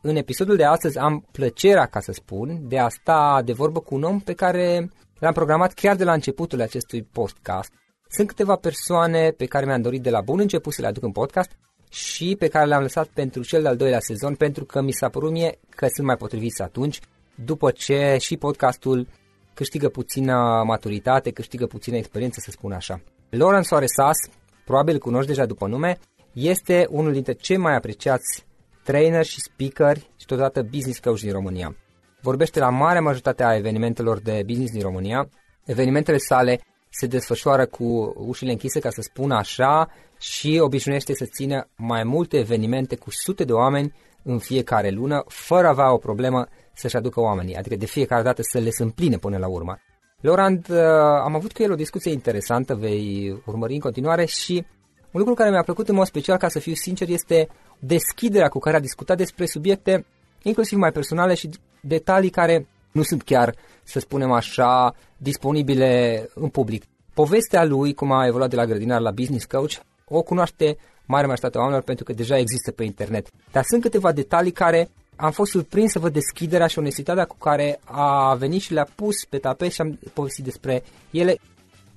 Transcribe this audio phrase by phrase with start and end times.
[0.00, 3.94] În episodul de astăzi am plăcerea, ca să spun, de a sta de vorbă cu
[3.94, 7.72] un om pe care l-am programat chiar de la începutul acestui podcast.
[8.08, 11.12] Sunt câteva persoane pe care mi-am dorit de la bun început să le aduc în
[11.12, 11.50] podcast
[11.90, 15.30] și pe care le-am lăsat pentru cel de-al doilea sezon pentru că mi s-a părut
[15.30, 17.00] mie că sunt mai potriviți atunci,
[17.34, 19.06] după ce și podcastul
[19.54, 23.00] câștigă puțină maturitate, câștigă puțină experiență, să spun așa.
[23.30, 24.16] Laurent Soaresas,
[24.64, 25.98] probabil îl cunoști deja după nume,
[26.32, 28.46] este unul dintre cei mai apreciați
[28.90, 31.76] trainer și speaker și totodată business coach din România.
[32.20, 35.28] Vorbește la marea majoritate a evenimentelor de business din România.
[35.64, 37.84] Evenimentele sale se desfășoară cu
[38.16, 39.88] ușile închise, ca să spun așa,
[40.18, 45.66] și obișnuiește să țină mai multe evenimente cu sute de oameni în fiecare lună, fără
[45.66, 49.36] a avea o problemă să-și aducă oamenii, adică de fiecare dată să le împline până
[49.38, 49.78] la urmă.
[50.20, 50.78] Laurent, uh,
[51.24, 54.64] am avut cu el o discuție interesantă, vei urmări în continuare și
[55.10, 57.48] un lucru care mi-a plăcut în mod special, ca să fiu sincer, este
[57.78, 60.04] deschiderea cu care a discutat despre subiecte
[60.42, 66.84] inclusiv mai personale și detalii care nu sunt chiar, să spunem așa, disponibile în public.
[67.14, 69.72] Povestea lui, cum a evoluat de la grădinar la business coach,
[70.04, 70.76] o cunoaște
[71.06, 73.26] mare majoritatea oamenilor pentru că deja există pe internet.
[73.52, 77.80] Dar sunt câteva detalii care am fost surprins să văd deschiderea și onestitatea cu care
[77.84, 81.38] a venit și le-a pus pe tapet și am povestit despre ele.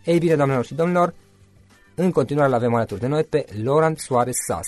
[0.03, 1.13] Ei bine, doamnelor și domnilor,
[1.95, 4.67] în continuare l avem alături de noi pe Laurent Soares Sas.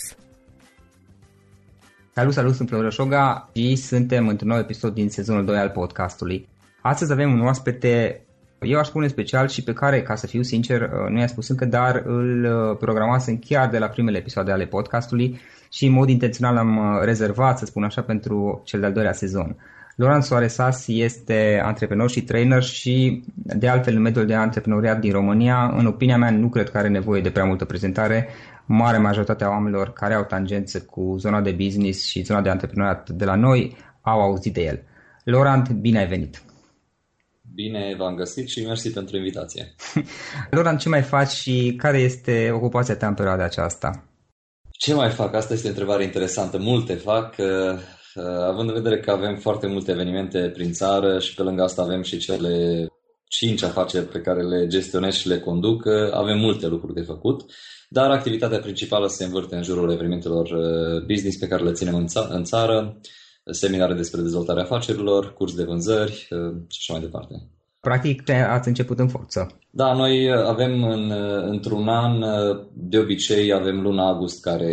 [2.14, 6.48] Salut, salut, sunt Florin Șoga și suntem într-un nou episod din sezonul 2 al podcastului.
[6.81, 8.25] Astăzi avem un oaspete,
[8.60, 11.66] eu aș spune special și pe care, ca să fiu sincer, nu i-am spus încă,
[11.66, 17.00] dar îl programasem chiar de la primele episoade ale podcastului și în mod intențional am
[17.04, 19.56] rezervat, să spun așa, pentru cel de-al doilea sezon.
[19.95, 25.74] Laurent Soaresas este antreprenor și trainer și, de altfel, în mediul de antreprenoriat din România,
[25.78, 28.28] în opinia mea, nu cred că are nevoie de prea multă prezentare.
[28.66, 33.25] Mare majoritatea oamenilor care au tangență cu zona de business și zona de antreprenoriat de
[33.25, 34.84] la noi au auzit de el.
[35.24, 36.42] Laurent, bine ai venit!
[37.56, 39.75] Bine v-am găsit și mersi pentru invitație.
[40.56, 44.04] Loran, ce mai faci și care este ocupația ta în perioada aceasta?
[44.72, 45.34] Ce mai fac?
[45.34, 46.57] Asta este o întrebare interesantă.
[46.57, 47.80] Multe fac, uh, uh,
[48.48, 52.01] având în vedere că avem foarte multe evenimente prin țară și pe lângă asta avem
[52.01, 52.88] și cele
[53.27, 57.45] cinci afaceri pe care le gestionez și le conduc, uh, avem multe lucruri de făcut,
[57.89, 60.50] dar activitatea principală se învârte în jurul evenimentelor
[61.07, 63.00] business pe care le ținem în, ța- în țară,
[63.51, 67.50] seminare despre dezvoltarea afacerilor, curs de vânzări și așa mai departe.
[67.80, 69.59] Practic ați început în forță.
[69.69, 71.12] Da, noi avem în,
[71.50, 72.24] într-un an,
[72.74, 74.71] de obicei avem luna august care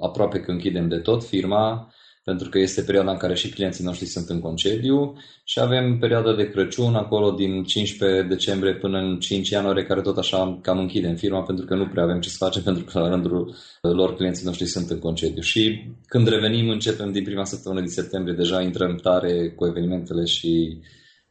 [0.00, 1.92] aproape că închidem de tot firma,
[2.30, 6.34] pentru că este perioada în care și clienții noștri sunt în concediu și avem perioada
[6.34, 11.14] de Crăciun acolo din 15 decembrie până în 5 ianuarie care tot așa cam închidem
[11.14, 14.46] firma pentru că nu prea avem ce să facem pentru că la rândul lor clienții
[14.46, 18.96] noștri sunt în concediu și când revenim începem din prima săptămână din septembrie deja intrăm
[18.96, 20.80] tare cu evenimentele și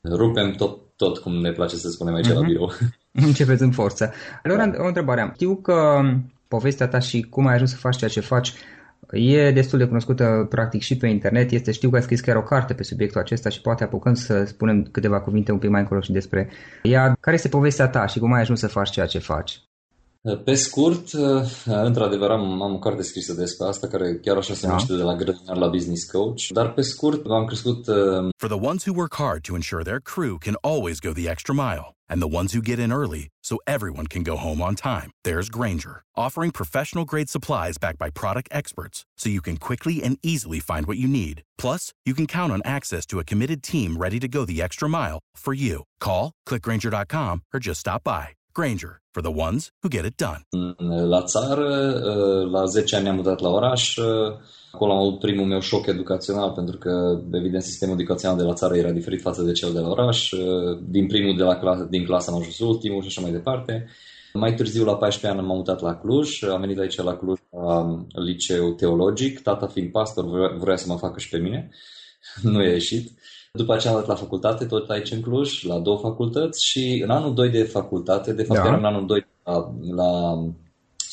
[0.04, 2.34] rupem tot, tot cum ne place să spunem aici uh-huh.
[2.34, 2.48] la mhm.
[2.48, 2.72] birou.
[3.28, 4.14] Începeți în forță.
[4.44, 4.84] Laura, da.
[4.84, 5.32] o întrebare.
[5.34, 6.02] Știu că
[6.48, 8.54] povestea ta și cum ai ajuns să faci ceea ce faci
[9.12, 11.52] e destul de cunoscută practic și pe internet.
[11.52, 14.44] Este, știu că ai scris chiar o carte pe subiectul acesta și poate apucăm să
[14.44, 16.50] spunem câteva cuvinte un pic mai încolo și despre
[16.81, 17.18] ea.
[17.19, 19.60] Care este povestea ta și cum ai ajuns să faci ceea ce faci?
[20.44, 21.10] Pe scurt,
[21.66, 25.16] într-adevăr am, am o carte scrisă despre asta care chiar așa se numește de la
[25.16, 28.30] grădinar la business coach, dar pe scurt am crescut uh...
[28.38, 31.54] For the ones who work hard to ensure their crew can always go the extra
[31.54, 35.10] mile and the ones who get in early so everyone can go home on time.
[35.24, 40.18] There's Granger, offering professional grade supplies backed by product experts so you can quickly and
[40.24, 41.42] easily find what you need.
[41.63, 44.89] Plus, you can count on access to a committed team ready to go the extra
[44.89, 45.83] mile for you.
[46.00, 48.30] Call, clickgranger.com or just stop by.
[48.54, 50.42] Granger, for the ones who get it done.
[51.16, 51.70] La țară,
[52.06, 53.98] uh, la 10 ani am mutat la oraș.
[53.98, 54.06] Uh,
[54.72, 58.76] acolo am avut primul meu șoc educațional, pentru că, evident, sistemul educațional de la țară
[58.76, 60.32] era diferit față de cel de la oraș.
[60.32, 63.88] Uh, din primul de la clasă, din clasă am ajuns ultimul și așa mai departe.
[64.34, 66.44] Mai târziu, la 14 ani, m-am mutat la Cluj.
[66.44, 69.42] Am venit aici la Cluj la liceu teologic.
[69.42, 70.26] Tata fiind pastor,
[70.58, 71.70] vrea să mă facă și pe mine.
[72.54, 73.12] nu e ieșit.
[73.56, 77.10] După aceea am dat la facultate, tot aici în Cluj, la două facultăți și în
[77.10, 78.66] anul 2 de facultate, de fapt da.
[78.66, 80.38] eram în anul 2 la, la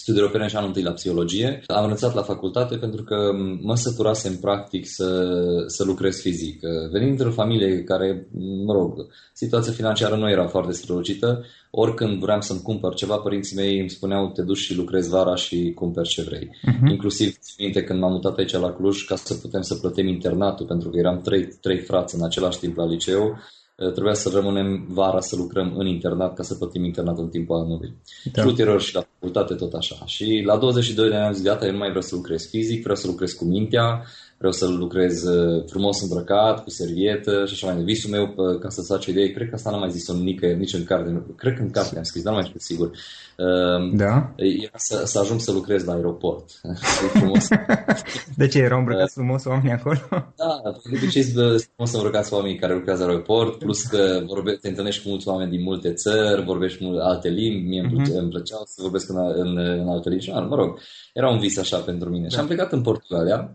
[0.02, 1.62] studiul europene și anul întâi la psihologie.
[1.66, 3.16] Am renunțat la facultate pentru că
[3.60, 5.26] mă săturasem practic să,
[5.66, 6.60] să lucrez fizic.
[6.90, 8.26] Venind într-o familie care,
[8.66, 13.80] mă rog, situația financiară nu era foarte strălucită, oricând vreau să-mi cumpăr ceva, părinții mei
[13.80, 16.50] îmi spuneau te duci și lucrezi vara și cumperi ce vrei.
[16.50, 16.90] Uh-huh.
[16.90, 20.90] Inclusiv, minte, când m-am mutat aici la Cluj ca să putem să plătim internatul, pentru
[20.90, 25.20] că eram trei, trei frați în același timp la liceu, Eh, trebuia să rămânem vara
[25.20, 27.94] să lucrăm în internat ca să plătim internatul în timpul anului.
[28.32, 28.40] Da.
[28.40, 30.06] Și ulterior și la facultate tot așa.
[30.06, 32.80] Și la 22 de ani am zis, gata, eu nu mai vreau să lucrez fizic,
[32.80, 34.04] vreau să lucrez cu mintea,
[34.42, 37.92] vreau să lucrez uh, frumos îmbrăcat, cu servietă și așa mai departe.
[37.92, 40.72] Visul meu, ca să-ți faci o idee, cred că asta n-am mai zis-o nicăieri, nici
[40.74, 41.22] în carte.
[41.36, 42.90] Cred că în carte am scris, dar nu mai știu sigur.
[43.36, 44.32] Uh, da?
[44.36, 46.50] Era să, să ajung să lucrez la aeroport.
[47.14, 47.48] frumos.
[48.40, 49.98] de ce erau îmbrăcați frumos oamenii acolo?
[50.36, 50.60] Da,
[50.90, 55.02] de obicei sunt frumos îmbrăcați oamenii care lucrează la aeroport, plus că vorbe, te întâlnești
[55.02, 58.18] cu mulți oameni din multe țări, vorbești mult alte limbi, mie uh-huh.
[58.18, 60.30] îmi plăcea să vorbesc în, în, în alte limbi.
[60.30, 60.78] Mă rog,
[61.12, 62.22] era un vis așa pentru mine.
[62.22, 62.28] Da.
[62.28, 63.52] Și am plecat în Portugalia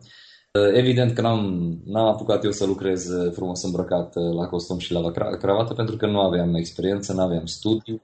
[0.74, 4.92] Evident că n-am, n-am apucat eu să lucrez uh, frumos îmbrăcat uh, la costum și
[4.92, 8.01] la cravată pentru că nu aveam experiență, nu aveam studii,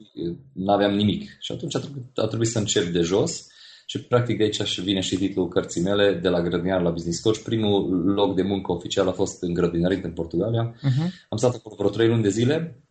[0.53, 1.37] nu aveam nimic.
[1.39, 3.47] Și atunci a trebuit, a trebuit să încep de jos
[3.85, 7.37] și practic de aici vine și titlul cărții mele, de la grădinar la business coach.
[7.37, 10.75] Primul loc de muncă oficial a fost în grădinarit în Portugalia.
[10.75, 11.27] Uh-huh.
[11.29, 12.83] Am stat acolo vreo trei luni de zile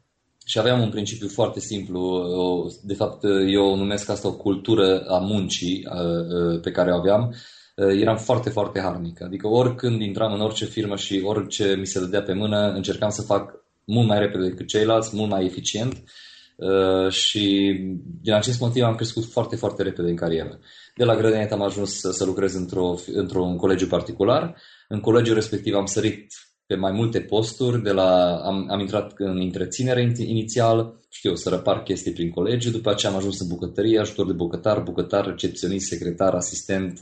[0.45, 2.27] și aveam un principiu foarte simplu.
[2.83, 7.62] De fapt, eu numesc asta o cultură a muncii uh, pe care o aveam Eh,
[7.75, 9.23] eram foarte, foarte harnic.
[9.23, 13.23] Adică oricând intram în orice firmă și orice mi se dădea pe mână, încercam să
[13.23, 16.03] fac mult mai repede decât ceilalți, mult mai eficient
[16.57, 17.77] eh, și
[18.21, 20.59] din acest motiv am crescut foarte, foarte repede în carieră.
[20.97, 24.57] De la grădiniță am ajuns să, să lucrez într-o, într-un colegiu particular.
[24.89, 26.27] În colegiul respectiv am sărit
[26.73, 31.83] pe mai multe posturi, de la, am, am intrat în întreținere inițial, știu, să răpar
[31.83, 36.35] chestii prin colegiu, după aceea am ajuns în bucătărie, ajutor de bucătar, bucătar, recepționist, secretar,
[36.35, 36.99] asistent,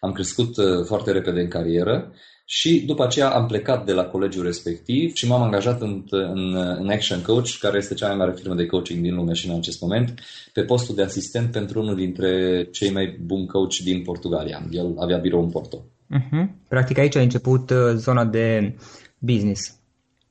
[0.00, 2.12] am crescut uh, foarte repede în carieră
[2.44, 6.88] și după aceea am plecat de la colegiul respectiv și m-am angajat în, în, în
[6.88, 9.80] Action Coach, care este cea mai mare firmă de coaching din lume și în acest
[9.80, 10.14] moment,
[10.52, 14.66] pe postul de asistent pentru unul dintre cei mai buni coach din Portugalia.
[14.70, 15.84] El avea birou în Porto.
[16.12, 16.46] Uh-huh.
[16.68, 18.74] Practic aici a început uh, zona de
[19.22, 19.80] business.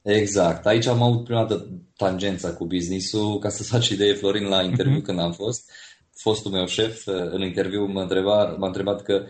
[0.02, 0.66] Exact.
[0.66, 3.40] Aici am avut prima dată tangența cu business-ul.
[3.40, 5.04] Ca să faci idee, Florin, la interviu uh-huh.
[5.04, 5.72] când am fost,
[6.22, 9.26] fostul meu șef în interviu m-a întrebat, m-a întrebat că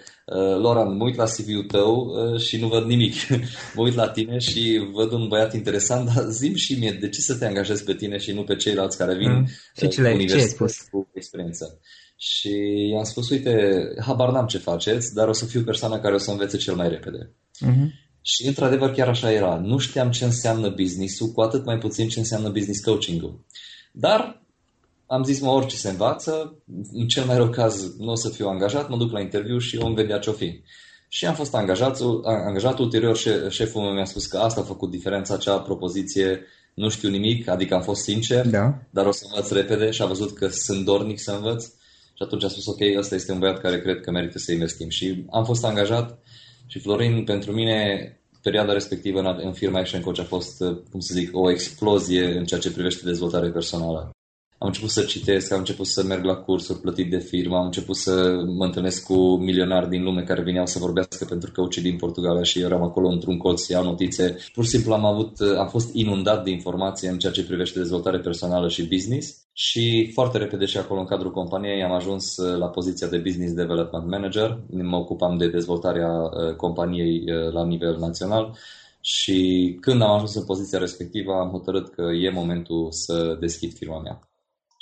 [0.58, 3.14] Loran, mă uit la CV-ul tău și nu văd nimic.
[3.76, 7.20] mă uit la tine și văd un băiat interesant, dar zim și mie, de ce
[7.20, 9.48] să te angajezi pe tine și nu pe ceilalți care vin mm.
[9.78, 11.80] și ce universități cu experiență?
[12.18, 12.52] Și
[12.92, 16.32] i-am spus, uite, habar n-am ce faceți, dar o să fiu persoana care o să
[16.32, 17.32] învețe cel mai repede.
[17.66, 18.01] Mm-hmm.
[18.22, 19.56] Și într-adevăr chiar așa era.
[19.56, 23.40] Nu știam ce înseamnă business-ul, cu atât mai puțin ce înseamnă business coaching-ul.
[23.92, 24.42] Dar
[25.06, 26.58] am zis, mă, orice se învață,
[26.92, 29.78] în cel mai rău caz nu o să fiu angajat, mă duc la interviu și
[29.78, 30.62] om vedea ce-o fi.
[31.08, 33.18] Și am fost angajat, angajat ulterior
[33.50, 37.76] șeful meu mi-a spus că asta a făcut diferența, acea propoziție, nu știu nimic, adică
[37.76, 38.78] am fost sincer, da.
[38.90, 41.66] dar o să învăț repede și a văzut că sunt dornic să învăț.
[42.14, 44.90] Și atunci a spus, ok, ăsta este un băiat care cred că merită să investim.
[44.90, 46.20] Și am fost angajat
[46.72, 47.76] și Florin, pentru mine,
[48.42, 52.46] perioada respectivă în, în firma Action Coach a fost, cum să zic, o explozie în
[52.46, 54.12] ceea ce privește dezvoltare personală
[54.62, 57.96] am început să citesc, am început să merg la cursuri plătit de firmă, am început
[57.96, 62.44] să mă întâlnesc cu milionari din lume care veneau să vorbească pentru coach din Portugalia
[62.44, 64.38] și eram acolo într-un colț, iau notițe.
[64.54, 68.20] Pur și simplu am avut, am fost inundat de informație în ceea ce privește dezvoltare
[68.20, 73.08] personală și business și foarte repede și acolo în cadrul companiei am ajuns la poziția
[73.08, 74.60] de Business Development Manager.
[74.70, 78.58] Mă ocupam de dezvoltarea uh, companiei uh, la nivel național
[79.02, 84.00] și când am ajuns în poziția respectivă am hotărât că e momentul să deschid firma
[84.00, 84.31] mea.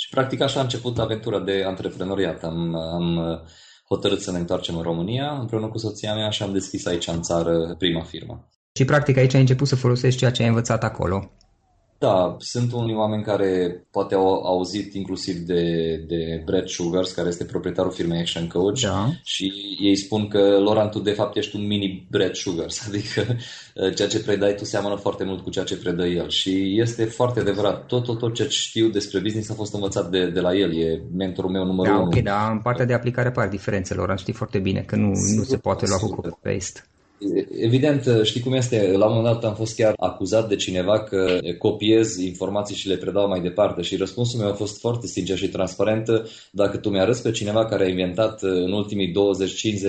[0.10, 2.44] Și practic așa a început aventura de antreprenoriat.
[2.44, 3.42] Am, am
[3.86, 7.22] hotărât să ne întoarcem în România împreună cu soția mea și am deschis aici în
[7.22, 8.50] țară prima firmă.
[8.74, 11.32] Și practic aici ai început să folosești ceea ce ai învățat acolo.
[12.00, 17.44] Da, sunt unii oameni care poate au auzit inclusiv de, de Brad Sugars, care este
[17.44, 19.10] proprietarul firmei Action Coach da.
[19.24, 23.26] și ei spun că, Laurent, tu de fapt ești un mini Brad Sugars, adică
[23.76, 27.06] uh, ceea ce predai tu seamănă foarte mult cu ceea ce predă el și este
[27.06, 27.86] foarte adevărat.
[27.86, 31.02] Tot, tot, tot ce știu despre business a fost învățat de, de la el, e
[31.16, 32.08] mentorul meu numărul da, unu.
[32.08, 35.44] ok, dar în partea de aplicare apar diferențe, Laurent, știi foarte bine că nu, nu
[35.44, 36.84] se poate lua cu copy-paste.
[37.62, 41.40] Evident, știi cum este, la un moment dat am fost chiar acuzat de cineva că
[41.58, 45.48] copiez informații și le predau mai departe și răspunsul meu a fost foarte sincer și
[45.48, 46.10] transparent.
[46.52, 49.12] Dacă tu mi-arăți pe cineva care a inventat în ultimii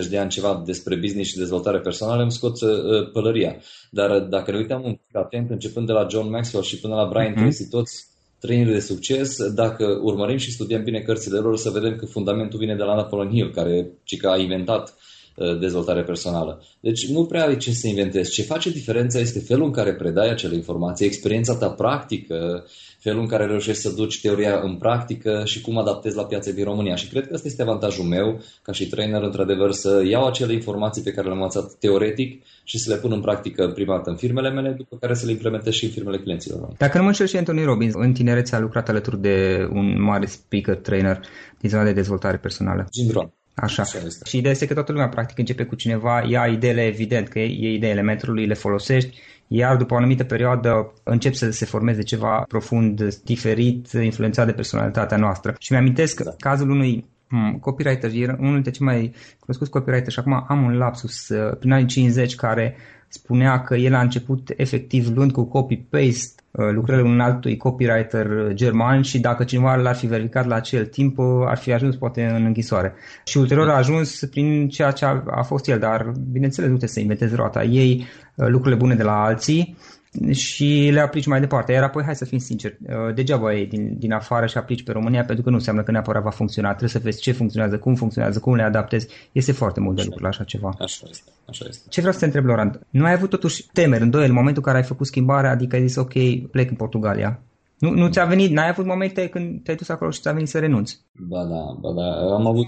[0.05, 2.71] 20-50 de ani ceva despre business și dezvoltare personală, îmi scot uh,
[3.13, 3.57] pălăria.
[3.91, 7.09] Dar dacă ne uităm un pic atent, începând de la John Maxwell și până la
[7.09, 7.41] Brian mm-hmm.
[7.41, 8.07] Tracy, toți
[8.41, 12.75] trăinile de succes, dacă urmărim și studiem bine cărțile lor, să vedem că fundamentul vine
[12.77, 15.20] de la Napoleon Hill, care cică a inventat Uh,
[15.61, 16.63] dezvoltare personală.
[16.81, 18.31] Deci nu prea ai ce să inventezi.
[18.31, 22.65] Ce face diferența este felul în care predai acele informații, experiența ta practică,
[22.99, 26.65] felul în care reușești să duci teoria în practică și cum adaptezi la piața din
[26.65, 26.95] România.
[26.95, 31.03] Și cred că asta este avantajul meu, ca și trainer, într-adevăr, să iau acele informații
[31.03, 34.51] pe care le-am învățat teoretic și să le pun în practică prima dată în firmele
[34.51, 36.73] mele, după care să le implementez și în firmele clienților.
[36.79, 40.27] Dacă nu mă înșel și Anthony Robbins, în tinerețe a lucrat alături de un mare
[40.27, 41.21] speaker, trainer
[41.61, 42.87] din zona de dezvoltare personală.
[42.93, 43.33] Jim Rohn.
[43.55, 43.83] Așa.
[43.83, 44.25] Așa este.
[44.29, 47.73] Și ideea este că toată lumea practic începe cu cineva, ia ideile evident, că e
[47.73, 53.15] ideile metrului, le folosești, iar după o anumită perioadă încep să se formeze ceva profund
[53.15, 55.55] diferit, influențat de personalitatea noastră.
[55.59, 56.31] Și mi-amintesc da.
[56.39, 60.77] cazul unui hmm, copywriter, era unul dintre cei mai cunoscuți copywriter și acum am un
[60.77, 62.77] lapsus uh, prin anii 50 care
[63.13, 69.03] spunea că el a început efectiv luând cu copy-paste uh, lucrările unui altui copywriter german
[69.03, 72.45] și dacă cineva l-ar fi verificat la acel timp uh, ar fi ajuns poate în
[72.45, 72.95] închisoare.
[73.25, 76.89] Și ulterior a ajuns prin ceea ce a, a fost el, dar bineînțeles nu trebuie
[76.89, 77.65] să inventezi roata.
[77.65, 79.77] Ei uh, lucrurile bune de la alții
[80.31, 81.73] și le aplici mai departe.
[81.73, 84.93] Iar apoi, hai să fim sinceri, uh, degeaba e din, din afară și aplici pe
[84.93, 86.69] România pentru că nu înseamnă că neapărat va funcționa.
[86.69, 89.09] Trebuie să vezi ce funcționează, cum funcționează, cum le adaptezi.
[89.33, 90.75] Este foarte mult de lucru la așa ceva.
[90.79, 91.89] Așa este, așa este.
[91.89, 92.81] Ce vreau să te întreb, Laurent?
[92.91, 95.87] Nu ai avut totuși temeri, îndoieli, în momentul în care ai făcut schimbarea, adică ai
[95.87, 96.13] zis, ok,
[96.51, 97.41] plec în Portugalia.
[97.81, 100.59] Nu, nu ți-a venit, n-ai avut momente când te-ai dus acolo și ți-a venit să
[100.59, 101.01] renunți?
[101.29, 102.35] Ba da, ba da.
[102.35, 102.67] Am avut,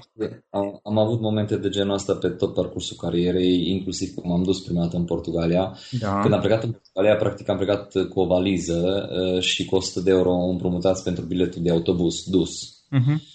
[0.50, 4.60] am, am avut momente de genul ăsta pe tot parcursul carierei, inclusiv când m-am dus
[4.60, 5.76] prima dată în Portugalia.
[6.00, 6.18] Da.
[6.20, 10.00] Când am plecat în Portugalia, practic am plecat cu o valiză uh, și cu 100
[10.00, 12.50] de euro împrumutați pentru biletul de autobuz dus.
[12.90, 13.16] Uh-huh.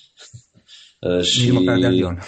[1.01, 1.41] Uh, și...
[1.41, 2.19] Nici măcar de avion.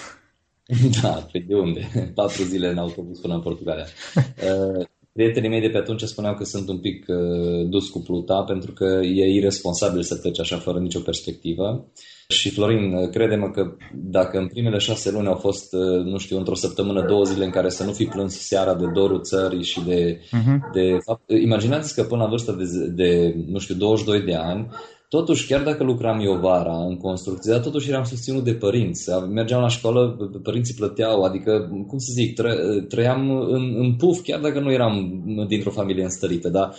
[1.01, 2.11] Da, pe de unde?
[2.15, 3.85] Patru zile în autobuz până în Portugalia.
[4.15, 8.43] Uh, prietenii mei de pe atunci spuneau că sunt un pic uh, dus cu pluta
[8.43, 11.91] pentru că e irresponsabil să pleci așa fără nicio perspectivă.
[12.27, 16.37] Și Florin, uh, crede-mă că dacă în primele șase luni au fost, uh, nu știu,
[16.37, 19.83] într-o săptămână, două zile în care să nu fi plâns seara de dorul țării și
[19.83, 20.73] de, uh-huh.
[20.73, 24.69] de fapt, imaginați că până la vârsta de, de, nu știu, 22 de ani,
[25.09, 29.09] Totuși, chiar dacă lucram eu vara în construcție, dar totuși eram susținut de părinți.
[29.29, 34.39] Mergeam la școală, părinții plăteau, adică, cum să zic, tră, trăiam în, în puf, chiar
[34.39, 36.75] dacă nu eram dintr-o familie înstărită, dar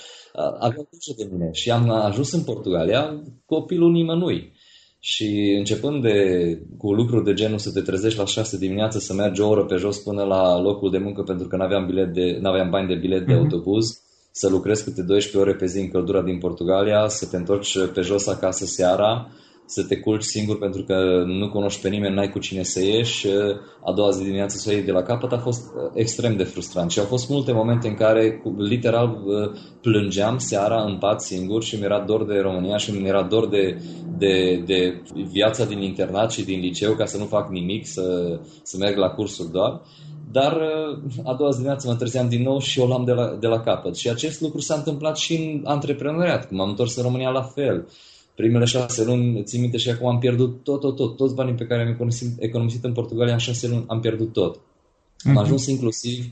[0.58, 4.52] aveau grijă de mine și am ajuns în Portugalia copilul nimănui.
[5.02, 6.14] Și începând de,
[6.78, 9.76] cu lucruri de genul să te trezești la 6 dimineață, să mergi o oră pe
[9.76, 12.94] jos până la locul de muncă pentru că nu aveam, bilet de, n-aveam bani de
[12.94, 13.36] bilet de mm-hmm.
[13.36, 13.86] autobuz,
[14.30, 18.00] să lucrezi câte 12 ore pe zi în căldura din Portugalia, să te întorci pe
[18.00, 19.30] jos acasă seara,
[19.70, 23.26] să te culci singur pentru că nu cunoști pe nimeni, n-ai cu cine să ieși,
[23.84, 26.44] a doua zi dimineață să o iei de la capăt, a fost uh, extrem de
[26.44, 26.90] frustrant.
[26.90, 31.76] Și au fost multe momente în care literal uh, plângeam seara în pat singur și
[31.76, 33.82] mi-era dor de România și mi-era dor de,
[34.18, 38.76] de, de viața din internat și din liceu ca să nu fac nimic, să, să
[38.78, 39.80] merg la cursuri doar.
[40.32, 43.36] Dar uh, a doua zi dimineață mă trezeam din nou și o luam de la,
[43.40, 43.96] de la capăt.
[43.96, 47.86] Și acest lucru s-a întâmplat și în antreprenoriat, când m-am întors în România la fel
[48.34, 51.66] primele șase luni, țin minte și acum am pierdut tot, tot, tot, toți banii pe
[51.66, 54.56] care am economisit, economisit în Portugalia în șase luni, am pierdut tot.
[54.56, 55.26] Mm-hmm.
[55.26, 55.42] Am mhm.
[55.42, 56.24] ajuns inclusiv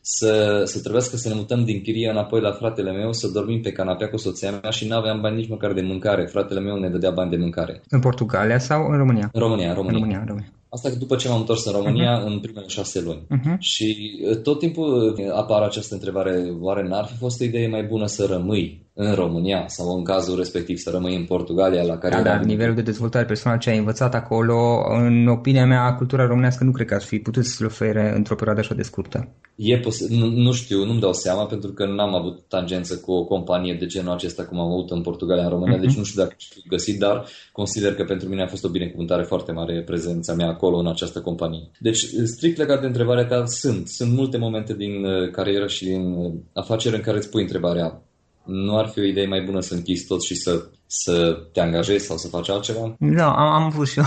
[0.00, 3.72] să, să trebuiască să ne mutăm din chirie înapoi la fratele meu, să dormim pe
[3.72, 6.26] canapea cu soția mea și nu aveam bani nici măcar de mâncare.
[6.26, 7.82] Fratele meu ne dădea bani de mâncare.
[7.88, 9.30] În Portugalia sau în România?
[9.32, 9.96] În România, în România.
[9.96, 10.52] În România, în România.
[10.74, 12.26] Asta după ce m-am întors în România uh-huh.
[12.26, 13.26] în primele șase luni.
[13.30, 13.58] Uh-huh.
[13.58, 13.96] Și
[14.42, 18.84] tot timpul apare această întrebare, oare n-ar fi fost o idee mai bună să rămâi
[18.96, 22.14] în România sau în cazul respectiv să rămâi în Portugalia la care...
[22.14, 26.64] Da, dar nivelul de dezvoltare personală ce ai învățat acolo, în opinia mea, cultura românească
[26.64, 29.28] nu cred că ar fi putut să-l ofere într-o perioadă așa de scurtă.
[29.56, 33.24] E pos- nu, nu știu, nu-mi dau seama pentru că n-am avut tangență cu o
[33.24, 35.80] companie de genul acesta cum am avut în Portugalia, în România, uh-huh.
[35.80, 39.22] deci nu știu dacă știu găsit, dar consider că pentru mine a fost o binecuvântare
[39.22, 41.70] foarte mare prezența mea acolo în această companie.
[41.78, 43.88] Deci, strict legat de întrebarea ta, sunt.
[43.88, 48.02] Sunt multe momente din uh, carieră și din uh, afaceri în care îți pui întrebarea
[48.44, 52.06] nu ar fi o idee mai bună să închizi tot și să, să te angajezi
[52.06, 52.96] sau să faci altceva?
[52.98, 54.04] Da, am, am avut și eu.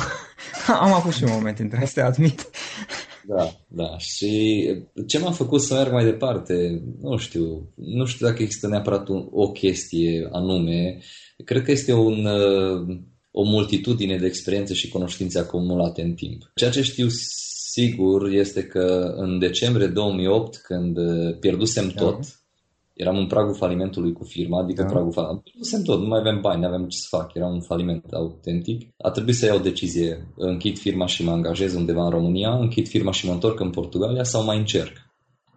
[0.85, 2.49] am avut și un moment între astea, admit.
[3.27, 3.97] Da, da.
[3.97, 4.63] Și
[5.07, 9.27] ce m-a făcut să merg mai departe, nu știu, nu știu dacă există neapărat un,
[9.31, 10.99] o chestie anume.
[11.45, 12.27] Cred că este un,
[13.39, 16.51] o multitudine de experiențe și cunoștințe acumulate în timp.
[16.55, 17.07] Ceea ce știu
[17.71, 20.97] sigur este că în decembrie 2008, când
[21.39, 22.03] pierdusem da.
[22.03, 22.19] tot,
[22.93, 24.87] eram în pragul falimentului cu firma, adică da.
[24.87, 25.51] pragul falimentului.
[25.51, 28.89] Pierdusem tot, nu mai aveam bani, nu aveam ce să fac, era un faliment autentic.
[28.97, 32.87] A trebuit să iau o decizie, închid firma și mă angajez undeva în România, închid
[32.87, 35.06] firma și mă întorc în Portugalia sau mai încerc.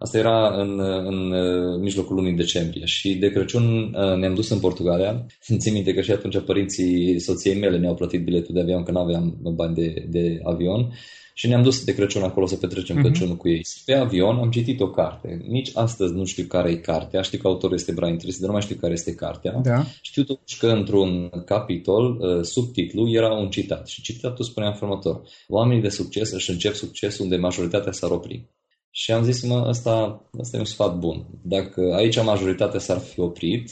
[0.01, 1.33] Asta era în, în
[1.79, 5.25] mijlocul lunii decembrie și de Crăciun uh, ne-am dus în Portugalia.
[5.59, 8.99] Țin minte că și atunci părinții soției mele ne-au plătit biletul de avion, că nu
[8.99, 10.93] aveam bani de, de avion
[11.33, 13.01] și ne-am dus de Crăciun acolo să petrecem uh-huh.
[13.01, 13.61] Crăciunul cu ei.
[13.85, 15.45] Pe avion am citit o carte.
[15.47, 17.21] Nici astăzi nu știu care e cartea.
[17.21, 19.59] Știu că autorul este Brian Tracy, dar nu mai știu care este cartea.
[19.63, 19.85] Da.
[20.01, 23.87] Știu totuși că într-un capitol, uh, subtitlu, era un citat.
[23.87, 25.21] Și citatul spunea în următor.
[25.47, 28.49] Oamenii de succes își încep succesul unde majoritatea s-ar opri.
[28.91, 31.25] Și am zis, mă, ăsta, ăsta e un sfat bun.
[31.41, 33.71] Dacă aici majoritatea s-ar fi oprit,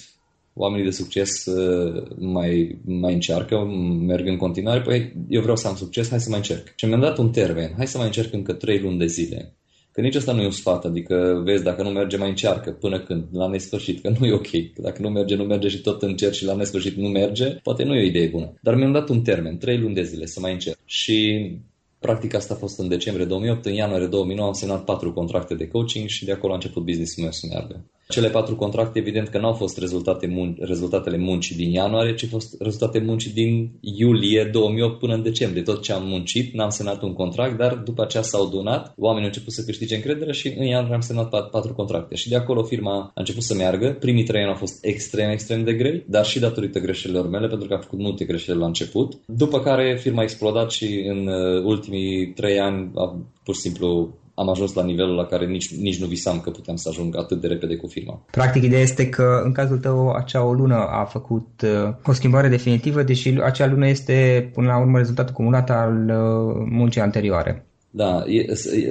[0.54, 3.58] oamenii de succes uh, mai, mai încearcă,
[4.06, 6.74] merg în continuare, păi eu vreau să am succes, hai să mai încerc.
[6.76, 9.54] Și mi-am dat un termen, hai să mai încerc încă 3 luni de zile.
[9.92, 13.00] Că nici asta nu e un sfat, adică vezi, dacă nu merge, mai încearcă până
[13.00, 14.48] când, la nesfârșit, că nu e ok.
[14.78, 17.96] Dacă nu merge, nu merge și tot încerci și la nesfârșit nu merge, poate nu
[17.96, 18.54] e o idee bună.
[18.62, 20.78] Dar mi-am dat un termen, 3 luni de zile să mai încerc.
[20.86, 21.52] Și
[22.00, 25.68] Practic asta a fost în decembrie 2008, în ianuarie 2009 am semnat patru contracte de
[25.68, 27.86] coaching și de acolo a început business-ul meu să meargă.
[28.14, 32.24] Cele patru contracte, evident că nu au fost rezultate mun- rezultatele muncii din ianuarie, ci
[32.24, 35.62] au fost rezultate muncii din iulie 2008 până în decembrie.
[35.64, 39.34] Tot ce am muncit, n-am semnat un contract, dar după aceea s-au donat, oamenii au
[39.34, 42.16] început să câștige încredere și în ianuarie am semnat pat- patru contracte.
[42.16, 43.96] Și de acolo firma a început să meargă.
[44.00, 47.68] Primii trei ani au fost extrem, extrem de grei, dar și datorită greșelilor mele, pentru
[47.68, 49.20] că am făcut multe greșeli la început.
[49.26, 54.14] După care firma a explodat și în uh, ultimii trei ani a, pur și simplu
[54.40, 57.42] am ajuns la nivelul la care nici, nici nu visam că puteam să ajung atât
[57.42, 58.26] de repede cu firma.
[58.32, 62.48] Practic, ideea este că în cazul tău acea o lună a făcut uh, o schimbare
[62.48, 67.64] definitivă, deși acea lună este până la urmă rezultatul cumulat al uh, muncii anterioare.
[67.92, 68.46] Da, e,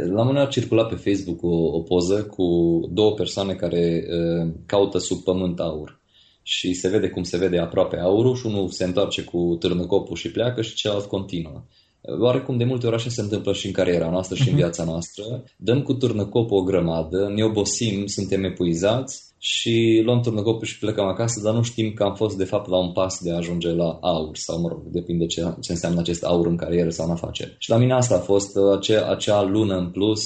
[0.05, 2.45] la un moment dat circula pe Facebook o, o poză cu
[2.93, 6.01] două persoane care uh, caută sub pământ aur
[6.43, 10.31] și se vede cum se vede aproape aurul și unul se întoarce cu târnăcopul și
[10.31, 11.65] pleacă și celălalt continuă.
[12.21, 14.57] Oarecum de multe ori așa se întâmplă și în cariera noastră și în mhm.
[14.57, 15.45] viața noastră.
[15.57, 21.41] Dăm cu turnăcopul o grămadă, ne obosim, suntem epuizați și luăm turnăcopul și plecăm acasă,
[21.43, 23.99] dar nu știm că am fost de fapt la un pas de a ajunge la
[24.01, 27.55] aur sau, mă rog, depinde ce, ce înseamnă acest aur în carieră sau în afaceri.
[27.59, 30.25] Și la mine asta a fost, acea, acea lună în plus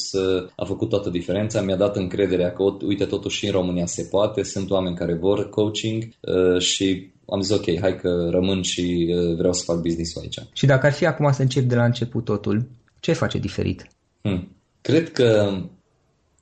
[0.57, 4.42] a făcut toată diferența, mi-a dat încrederea că, uite, totuși și în România se poate,
[4.42, 9.37] sunt oameni care vor coaching uh, și am zis ok, hai că rămân și uh,
[9.37, 10.38] vreau să fac business-ul aici.
[10.53, 12.68] Și dacă ar fi acum să încep de la început totul,
[13.01, 13.87] ce face diferit?
[14.23, 14.57] Hmm.
[14.81, 15.59] Cred că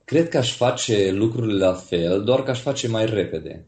[0.04, 3.66] cred că aș face lucrurile la fel, doar că aș face mai repede.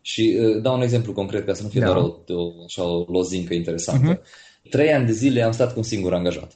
[0.00, 1.86] Și uh, dau un exemplu concret ca să nu fie da.
[1.86, 4.18] doar o, o, așa, o lozincă interesantă.
[4.18, 4.70] Uh-huh.
[4.70, 6.52] Trei ani de zile am stat cu un singur angajat.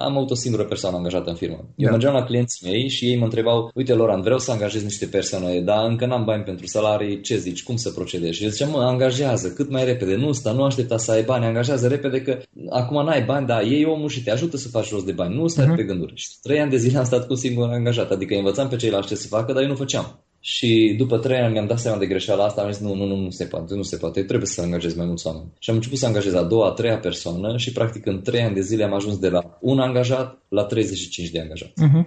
[0.00, 1.68] Am avut o singură persoană angajată în firmă.
[1.76, 1.90] Eu da.
[1.90, 5.60] mergeam la clienții mei și ei mă întrebau, uite Loran, vreau să angajez niște persoane,
[5.60, 8.36] dar încă n-am bani pentru salarii, ce zici, cum să procedezi?
[8.36, 11.44] Și eu ziceam, mă, angajează cât mai repede, nu sta, nu aștepta să ai bani,
[11.44, 12.38] angajează repede că
[12.70, 15.46] acum n-ai bani, dar ei omul și te ajută să faci rost de bani, nu
[15.46, 15.76] stai uh-huh.
[15.76, 16.12] pe gânduri.
[16.14, 19.14] Și trei ani de zile am stat cu singur angajat, adică învățam pe ceilalți ce
[19.14, 20.22] să facă, dar eu nu făceam.
[20.40, 23.16] Și după trei ani mi-am dat seama de greșeala asta, am zis nu, nu, nu,
[23.16, 25.52] nu se poate, nu se poate, trebuie să angajez mai mulți oameni.
[25.58, 28.54] Și am început să angajez a doua, a treia persoană și practic în trei ani
[28.54, 31.72] de zile am ajuns de la un angajat la 35 de angajați.
[31.72, 32.04] Uh-huh.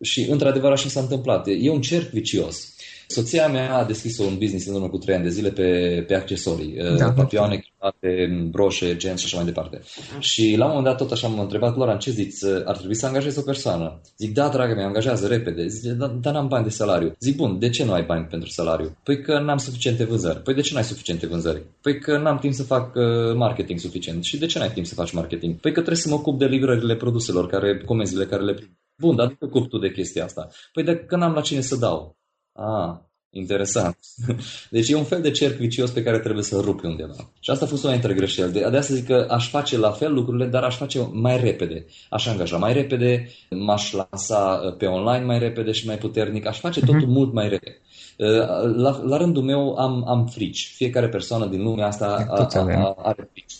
[0.00, 1.46] Și într-adevăr așa s-a întâmplat.
[1.46, 2.74] E un cerc vicios.
[3.12, 6.14] Soția mea a deschis un business în urmă cu trei ani de zile pe, pe
[6.14, 9.80] accesorii, da, uh, papioane, cremate, broșe, genți și așa mai departe.
[10.18, 13.06] Și la un moment dat tot așa m-am întrebat, Laura, ce zici, ar trebui să
[13.06, 14.00] angajez o persoană?
[14.18, 15.66] Zic, da, dragă mea, angajează repede.
[15.66, 17.16] Zic, da, dar n-am bani de salariu.
[17.20, 18.96] Zic, bun, de ce nu ai bani pentru salariu?
[19.02, 20.42] Păi că n-am suficiente vânzări.
[20.42, 21.62] Păi de ce nu ai suficiente vânzări?
[21.82, 24.24] Păi că n-am timp să fac uh, marketing suficient.
[24.24, 25.54] Și de ce n-ai timp să faci marketing?
[25.54, 28.78] Păi că trebuie să mă ocup de livrările produselor, care, comenzile care le prim.
[28.98, 30.48] Bun, dar de ce ocup tu de chestia asta?
[30.72, 32.16] Păi de că n-am la cine să dau.
[32.52, 33.00] Ah,
[33.34, 33.98] Interesant.
[34.70, 37.30] Deci e un fel de cerc vicios pe care trebuie să-l rupi undeva.
[37.40, 38.52] Și asta a fost una dintre greșeli.
[38.52, 41.86] De, de asta zic că aș face la fel lucrurile, dar aș face mai repede.
[42.10, 46.46] Aș angaja mai repede, m-aș lansa uh, pe online mai repede și mai puternic.
[46.46, 47.06] Aș face totul uh-huh.
[47.06, 47.80] mult mai repede.
[48.18, 50.72] Uh, la, la rândul meu am, am frici.
[50.74, 53.54] Fiecare persoană din lumea asta a, a, a, are frici.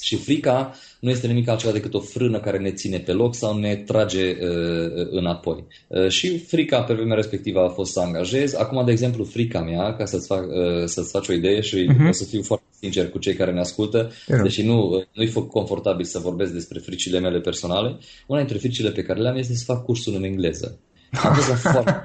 [0.00, 3.58] Și frica nu este nimic altceva decât o frână care ne ține pe loc sau
[3.58, 5.64] ne trage uh, înapoi.
[5.86, 8.54] Uh, și frica pe vremea respectivă a fost să angajez.
[8.54, 12.08] Acum, de exemplu, frica mea, ca să-ți, fac, uh, să-ți faci o idee și uh-huh.
[12.08, 14.42] o să fiu foarte sincer cu cei care ne ascultă, uh-huh.
[14.42, 19.02] deși nu, uh, nu-i confortabil să vorbesc despre fricile mele personale, una dintre fricile pe
[19.02, 20.78] care le am este să fac cursul în engleză.
[21.22, 22.02] Am fost foarte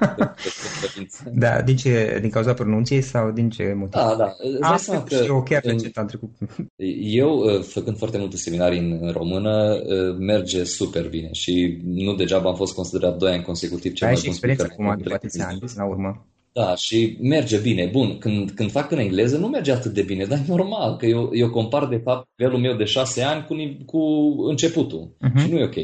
[1.32, 2.18] Da, din ce?
[2.20, 3.92] Din cauza pronunției sau din ce motiv?
[3.92, 4.36] Da, da.
[4.60, 6.30] A, că și eu chiar recent am trecut.
[7.00, 12.48] Eu, uh, făcând foarte multe seminarii în română, uh, merge super bine și nu degeaba
[12.48, 15.84] am fost considerat 2 ani consecutiv cel mai bun experiență acum de atâția ani, la
[15.84, 16.26] urmă.
[16.52, 17.88] Da, și merge bine.
[17.92, 21.06] Bun, când, când fac în engleză nu merge atât de bine, dar e normal, că
[21.06, 23.98] eu, eu compar de fapt nivelul meu de șase ani cu, cu
[24.48, 25.42] începutul uh-huh.
[25.42, 25.74] și nu e ok.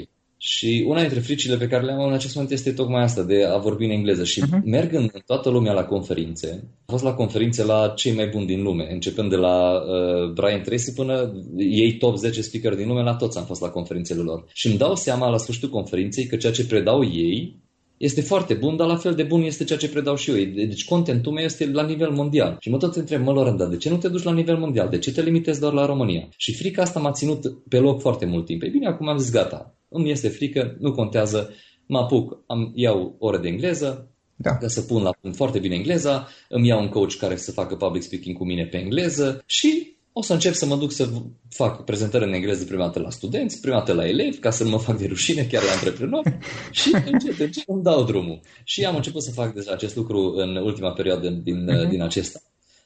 [0.44, 3.44] Și una dintre fricile pe care le am în acest moment este tocmai asta, de
[3.44, 4.24] a vorbi în engleză.
[4.24, 4.62] Și uh-huh.
[4.64, 6.48] merg în toată lumea la conferințe.
[6.50, 10.62] Am fost la conferințe la cei mai buni din lume, începând de la uh, Brian
[10.62, 14.44] Tracy până ei top 10 speaker din lume, la toți am fost la conferințele lor.
[14.52, 17.56] Și îmi dau seama la sfârșitul conferinței că ceea ce predau ei
[17.96, 20.36] este foarte bun, dar la fel de bun este ceea ce predau și eu.
[20.66, 22.56] Deci contentul meu este la nivel mondial.
[22.60, 24.88] Și mă tot întreb, mă, Loren, dar de ce nu te duci la nivel mondial?
[24.88, 26.28] De ce te limitezi doar la România?
[26.36, 28.62] Și frica asta m-a ținut pe loc foarte mult timp.
[28.62, 31.50] Ei bine, acum am zis, gata, îmi este frică, nu contează,
[31.86, 34.56] mă apuc, am, iau ore de engleză, da.
[34.56, 37.76] ca să pun la punct foarte bine engleza, îmi iau un coach care să facă
[37.76, 41.08] public speaking cu mine pe engleză și o să încep să mă duc să
[41.48, 44.70] fac prezentări în engleză prima dată la studenți, prima dată la elevi, ca să nu
[44.70, 46.38] mă fac de rușine chiar la antreprenori
[46.70, 48.40] și încet, încet îmi dau drumul.
[48.64, 51.88] Și am început să fac deja acest lucru în ultima perioadă din, uh-huh.
[51.88, 52.40] din acesta.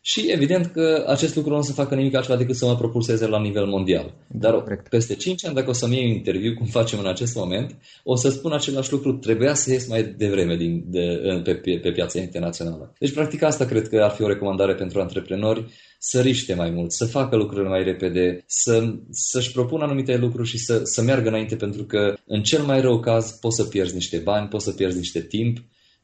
[0.08, 3.26] Și evident că acest lucru nu o să facă nimic altceva decât să mă propulseze
[3.26, 4.14] la nivel mondial.
[4.26, 4.88] Dar Correct.
[4.88, 8.16] peste 5 ani, dacă o să-mi iei un interviu, cum facem în acest moment, o
[8.16, 12.20] să spun același lucru, trebuia să ies mai devreme din, de, pe, pe, pe piața
[12.20, 12.92] internațională.
[12.98, 15.64] Deci, practic, asta cred că ar fi o recomandare pentru antreprenori,
[15.98, 20.58] să riște mai mult, să facă lucrurile mai repede, să, să-și propună anumite lucruri și
[20.58, 24.16] să, să meargă înainte, pentru că în cel mai rău caz poți să pierzi niște
[24.16, 25.58] bani, poți să pierzi niște timp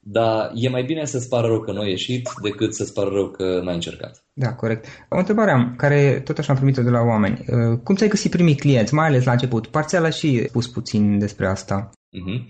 [0.05, 3.29] dar e mai bine să-ți pară rău că nu ai ieșit decât să-ți pară rău
[3.31, 4.25] că n-ai încercat.
[4.33, 4.87] Da, corect.
[5.09, 7.39] O întrebare am, care tot așa am primit-o de la oameni.
[7.39, 9.67] Uh, cum ți-ai găsit primii clienți, mai ales la început?
[9.67, 11.91] Parțial și spus puțin despre asta.
[11.91, 12.41] Uh-huh.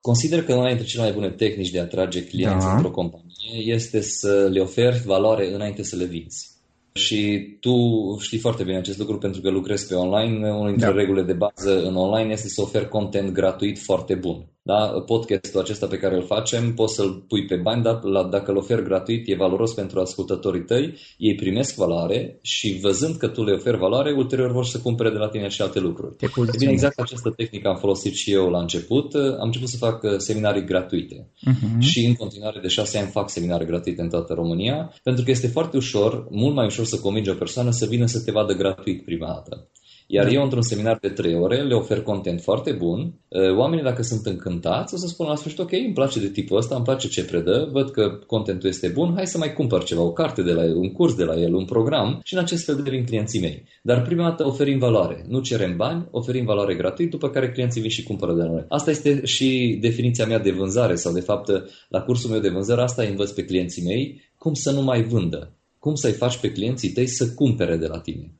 [0.00, 2.74] Consider că una dintre cele mai bune tehnici de a atrage clienți da.
[2.74, 6.54] într-o companie este să le oferi valoare înainte să le vinzi.
[6.92, 7.74] Și tu
[8.20, 10.50] știi foarte bine acest lucru pentru că lucrezi pe online.
[10.50, 10.92] Una dintre da.
[10.92, 14.55] regulile de bază în online este să oferi content gratuit foarte bun.
[14.66, 15.02] Da?
[15.06, 18.56] Podcastul acesta pe care îl facem, poți să-l pui pe bani, dar la, dacă îl
[18.56, 23.52] oferi gratuit, e valoros pentru ascultătorii tăi, ei primesc valoare și văzând că tu le
[23.52, 26.16] oferi valoare, ulterior vor să cumpere de la tine și alte lucruri.
[26.20, 29.14] E bine, exact această tehnică am folosit și eu la început.
[29.14, 31.78] Am început să fac uh, seminarii gratuite uh-huh.
[31.78, 35.46] și în continuare de șase ani fac seminarii gratuite în toată România, pentru că este
[35.46, 39.04] foarte ușor, mult mai ușor să convingi o persoană să vină să te vadă gratuit
[39.04, 39.68] prima dată.
[40.08, 40.30] Iar da.
[40.30, 43.12] eu, într-un seminar de 3 ore, le ofer content foarte bun.
[43.56, 46.74] Oamenii, dacă sunt încântați, o să spună la sfârșit, ok, îmi place de tipul ăsta,
[46.74, 50.12] îmi place ce predă, văd că contentul este bun, hai să mai cumpăr ceva, o
[50.12, 52.80] carte de la el, un curs de la el, un program și în acest fel
[52.84, 53.64] devin clienții mei.
[53.82, 55.24] Dar prima dată oferim valoare.
[55.28, 58.64] Nu cerem bani, oferim valoare gratuit, după care clienții vin și cumpără de la noi.
[58.68, 61.50] Asta este și definiția mea de vânzare sau de fapt
[61.88, 65.52] la cursul meu de vânzare asta învăț pe clienții mei cum să nu mai vândă.
[65.78, 68.32] Cum să-i faci pe clienții tăi să cumpere de la tine.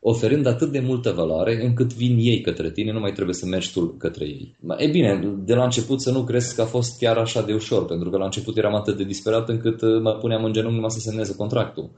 [0.00, 3.72] Oferând atât de multă valoare încât vin ei către tine, nu mai trebuie să mergi
[3.72, 4.56] tu către ei.
[4.76, 7.84] E bine, de la început să nu crezi că a fost chiar așa de ușor,
[7.84, 10.90] pentru că la început eram atât de disperat încât uh, mă puneam în genunchi numai
[10.90, 11.90] să semneze contractul.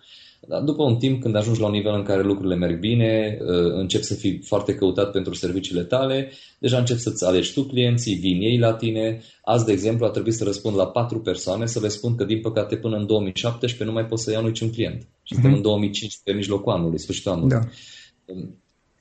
[0.49, 3.73] Dar după un timp, când ajungi la un nivel în care lucrurile merg bine, uh,
[3.73, 8.41] încep să fii foarte căutat pentru serviciile tale, deja încep să-ți alegi tu clienții, vin
[8.41, 9.23] ei la tine.
[9.43, 12.41] Azi, de exemplu, a trebuit să răspund la patru persoane, să le spun că, din
[12.41, 15.07] păcate, până în 2017 nu mai pot să iau niciun client.
[15.31, 15.57] Și suntem uh-huh.
[15.57, 17.51] în 2015, pe mijlocul anului, sfârșitul anului.
[17.51, 17.61] Da.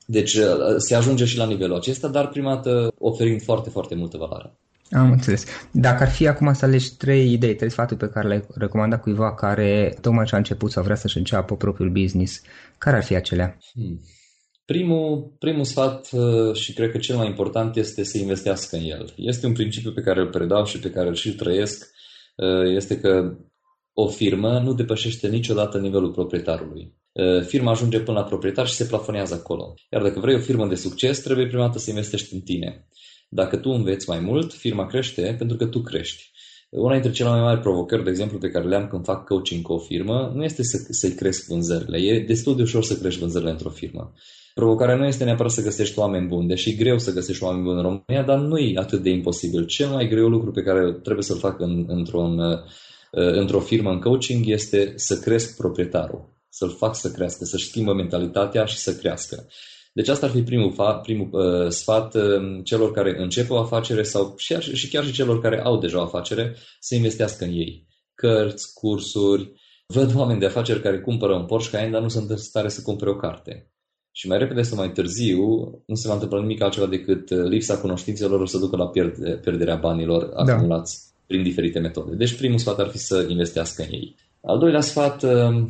[0.06, 4.16] Deci uh, se ajunge și la nivelul acesta, dar prima dată oferind foarte, foarte multă
[4.16, 4.52] valoare.
[4.90, 5.44] Am înțeles.
[5.72, 9.34] Dacă ar fi acum să alegi trei idei, trei sfaturi pe care le-ai recomandat cuiva
[9.34, 12.42] care tocmai ce a început sau vrea să-și înceapă propriul business,
[12.78, 13.58] care ar fi acelea?
[13.72, 14.00] Hmm.
[14.64, 19.12] Primul, primul sfat uh, și cred că cel mai important este să investească în el.
[19.16, 21.90] Este un principiu pe care îl predau și pe care îl și trăiesc.
[22.36, 23.36] Uh, este că
[23.94, 26.94] o firmă nu depășește niciodată nivelul proprietarului.
[27.46, 29.74] Firma ajunge până la proprietar și se plafonează acolo.
[29.92, 32.86] Iar dacă vrei o firmă de succes, trebuie prima dată să investești în tine.
[33.28, 36.30] Dacă tu înveți mai mult, firma crește pentru că tu crești.
[36.70, 39.62] Una dintre cele mai mari provocări, de exemplu, pe care le am când fac coaching
[39.62, 41.98] cu o firmă, nu este să, să-i cresc vânzările.
[41.98, 44.12] E destul de ușor să crești vânzările într-o firmă.
[44.54, 47.76] Provocarea nu este neapărat să găsești oameni buni, deși e greu să găsești oameni buni
[47.76, 49.66] în România, dar nu e atât de imposibil.
[49.66, 52.40] Cel mai greu lucru pe care trebuie să-l fac în, într-un,
[53.10, 58.64] într-o firmă în coaching este să cresc proprietarul, să-l fac să crească, să-și schimbă mentalitatea
[58.64, 59.46] și să crească.
[59.92, 64.02] Deci asta ar fi primul, fa- primul uh, sfat uh, celor care încep o afacere
[64.02, 67.86] sau și, și chiar și celor care au deja o afacere să investească în ei.
[68.14, 69.52] Cărți, cursuri.
[69.86, 72.82] Văd oameni de afaceri care cumpără un Porsche Cayenne, dar nu sunt în stare să
[72.82, 73.72] cumpere o carte.
[74.12, 75.38] Și mai repede sau mai târziu
[75.86, 79.30] nu se va întâmpla nimic altceva decât uh, lipsa cunoștințelor o să ducă la pierde,
[79.30, 80.52] pierderea banilor da.
[80.52, 82.14] acumulați prin diferite metode.
[82.16, 84.16] Deci primul sfat ar fi să investească în ei.
[84.42, 85.66] Al doilea sfat, uh,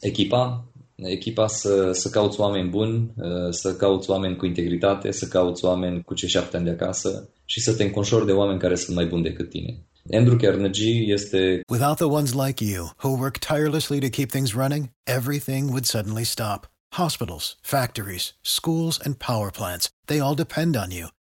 [0.00, 5.64] echipa echipa să, să cauți oameni buni, uh, să cauți oameni cu integritate, să cauți
[5.64, 8.96] oameni cu cei șapte ani de acasă și să te înconjori de oameni care sunt
[8.96, 9.86] mai buni decât tine.
[10.12, 11.60] Andrew Carnegie este...
[11.68, 16.24] Without the ones like you, who work tirelessly to keep things running, everything would suddenly
[16.24, 16.70] stop.
[16.88, 21.08] Hospitals, factories, schools, and power plants, they all depend on you.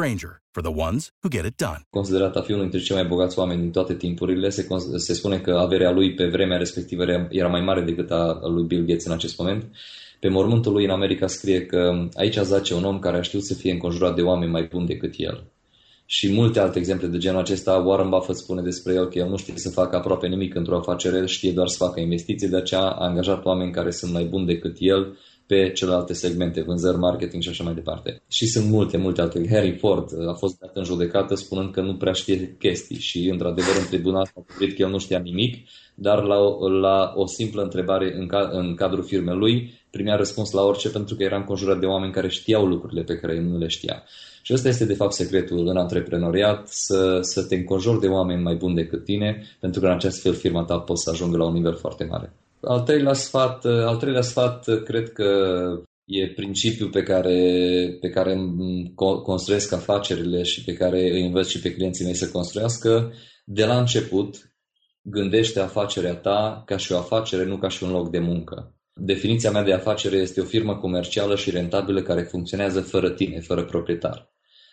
[0.00, 1.80] Granger, for the ones who get it done.
[1.90, 5.38] Considerat a fi unul dintre cei mai bogați oameni din toate timpurile, se, se spune
[5.38, 9.12] că averea lui pe vremea respectivă era mai mare decât a lui Bill Gates în
[9.12, 9.64] acest moment.
[10.20, 13.54] Pe mormântul lui în America scrie că aici zace un om care a știut să
[13.54, 15.44] fie înconjurat de oameni mai buni decât el
[16.06, 17.72] și multe alte exemple de genul acesta.
[17.72, 21.26] Warren Buffett spune despre el că el nu știe să facă aproape nimic într-o afacere,
[21.26, 24.76] știe doar să facă investiții, de aceea a angajat oameni care sunt mai buni decât
[24.78, 25.18] el
[25.50, 28.22] pe celelalte segmente, vânzări, marketing și așa mai departe.
[28.28, 29.48] Și sunt multe, multe alte.
[29.50, 33.74] Harry Ford a fost dat în judecată spunând că nu prea știe chestii și, într-adevăr,
[33.78, 38.16] în tribunal s-a că el nu știa nimic, dar la o, la o simplă întrebare
[38.16, 41.86] în, ca, în cadrul firmei lui primea răspuns la orice pentru că era înconjurat de
[41.86, 44.02] oameni care știau lucrurile pe care el nu le știa.
[44.42, 48.54] Și ăsta este de fapt secretul în antreprenoriat, să, să te înconjori de oameni mai
[48.54, 51.52] buni decât tine, pentru că în acest fel firma ta poate să ajungă la un
[51.52, 52.32] nivel foarte mare.
[52.60, 55.24] Al treilea sfat, al treilea sfat cred că
[56.04, 57.38] e principiul pe care,
[58.00, 58.36] pe care
[59.22, 63.12] construiesc afacerile și pe care îi învăț și pe clienții mei să construiască.
[63.44, 64.54] De la început,
[65.02, 68.74] gândește afacerea ta ca și o afacere, nu ca și un loc de muncă.
[68.92, 73.64] Definiția mea de afacere este o firmă comercială și rentabilă care funcționează fără tine, fără
[73.64, 74.32] proprietar.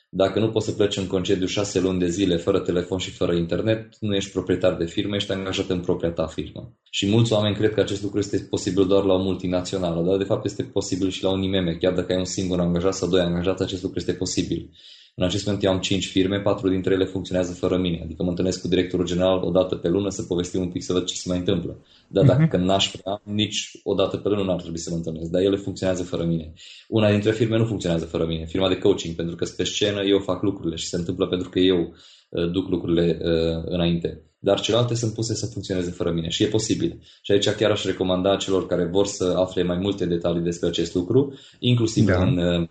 [0.10, 3.34] Dacă nu poți să pleci în concediu șase luni de zile fără telefon și fără
[3.34, 6.74] internet, nu ești proprietar de firmă, ești angajat în propria ta firmă.
[6.90, 10.24] Și mulți oameni cred că acest lucru este posibil doar la o multinațională, dar de
[10.24, 11.78] fapt este posibil și la un IMM.
[11.78, 14.70] Chiar dacă ai un singur angajat sau doi angajați, acest lucru este posibil.
[15.16, 18.02] În acest moment eu am 5 firme, patru dintre ele funcționează fără mine.
[18.04, 20.94] Adică mă întâlnesc cu directorul general o dată pe lună să povestim un pic să
[20.94, 21.80] văd ce se mai întâmplă.
[22.08, 22.38] Dar uh-huh.
[22.38, 25.30] dacă n-aș vrea, nici o dată pe lună nu ar trebui să mă întâlnesc.
[25.30, 26.54] Dar ele funcționează fără mine.
[26.88, 28.46] Una dintre firme nu funcționează fără mine.
[28.46, 31.60] Firma de coaching, pentru că pe scenă eu fac lucrurile și se întâmplă pentru că
[31.60, 31.94] eu
[32.30, 34.22] uh, duc lucrurile uh, înainte.
[34.40, 37.00] Dar celelalte sunt puse să funcționeze fără mine și e posibil.
[37.22, 40.94] Și aici chiar aș recomanda celor care vor să afle mai multe detalii despre acest
[40.94, 42.24] lucru, inclusiv da.
[42.24, 42.68] în uh,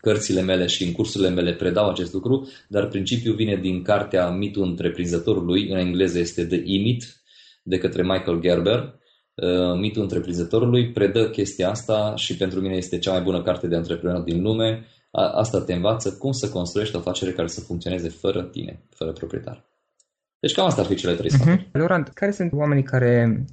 [0.00, 4.62] cărțile mele și în cursurile mele predau acest lucru, dar principiul vine din cartea Mitul
[4.62, 7.06] întreprinzătorului, în engleză este The E-Myth,
[7.68, 8.94] de către Michael Gerber.
[9.34, 13.76] Uh, Mitul întreprinzătorului predă chestia asta și pentru mine este cea mai bună carte de
[13.76, 14.86] antreprenor din lume.
[15.10, 19.64] Asta te învață cum să construiești o afacere care să funcționeze fără tine, fără proprietar.
[20.40, 21.68] Deci cam asta ar fi cele trei sfaturi.
[21.68, 21.70] Uh-huh.
[21.72, 23.44] Laurent, care sunt oamenii care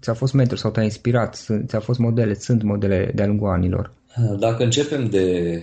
[0.00, 3.92] ți-au fost mentor sau te-au inspirat, ți-au fost modele, sunt modele de-a lungul anilor?
[4.38, 5.62] Dacă începem de,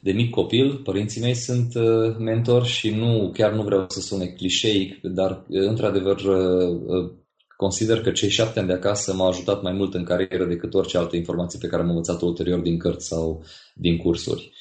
[0.00, 4.26] de mic copil, părinții mei sunt uh, mentori și nu, chiar nu vreau să sune
[4.26, 7.10] clișeic, dar uh, într-adevăr uh,
[7.62, 10.98] consider că cei șapte ani de acasă m-au ajutat mai mult în carieră decât orice
[10.98, 13.44] altă informație pe care am învățat ulterior din cărți sau
[13.74, 14.52] din cursuri.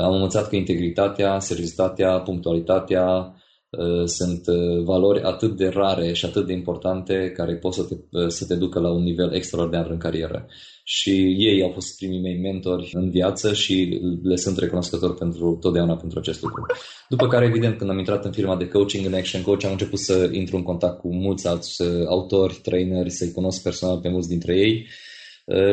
[0.00, 3.34] Am învățat că integritatea, seriozitatea, punctualitatea,
[3.70, 7.94] Uh, sunt uh, valori atât de rare și atât de importante care pot să te,
[8.10, 10.46] uh, să te ducă la un nivel extraordinar în carieră.
[10.92, 15.96] Și ei au fost primii mei mentori în viață și le sunt recunoscător pentru totdeauna
[15.96, 16.66] pentru acest lucru.
[17.08, 19.98] După care, evident, când am intrat în firma de coaching în Action Coach, am început
[19.98, 24.56] să intru în contact cu mulți alți autori, traineri, să-i cunosc personal pe mulți dintre
[24.56, 24.86] ei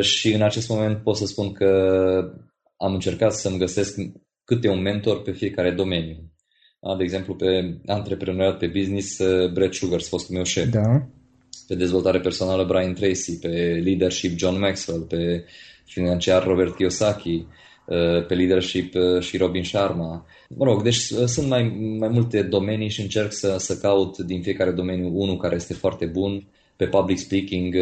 [0.02, 1.70] și în acest moment pot să spun că
[2.78, 3.96] am încercat să-mi găsesc
[4.44, 6.32] câte un mentor pe fiecare domeniu
[6.98, 10.70] de exemplu, pe antreprenoriat, pe business, uh, Brett Sugars, fostul meu șef.
[10.70, 11.10] Da.
[11.68, 15.46] Pe dezvoltare personală, Brian Tracy, pe leadership, John Maxwell, pe
[15.86, 17.46] financiar, Robert Kiyosaki,
[17.86, 20.26] uh, pe leadership uh, și Robin Sharma.
[20.50, 24.72] Mă rog, deci sunt mai, mai multe domenii și încerc să, să caut din fiecare
[24.72, 26.48] domeniu unul care este foarte bun.
[26.78, 27.76] Pe public speaking,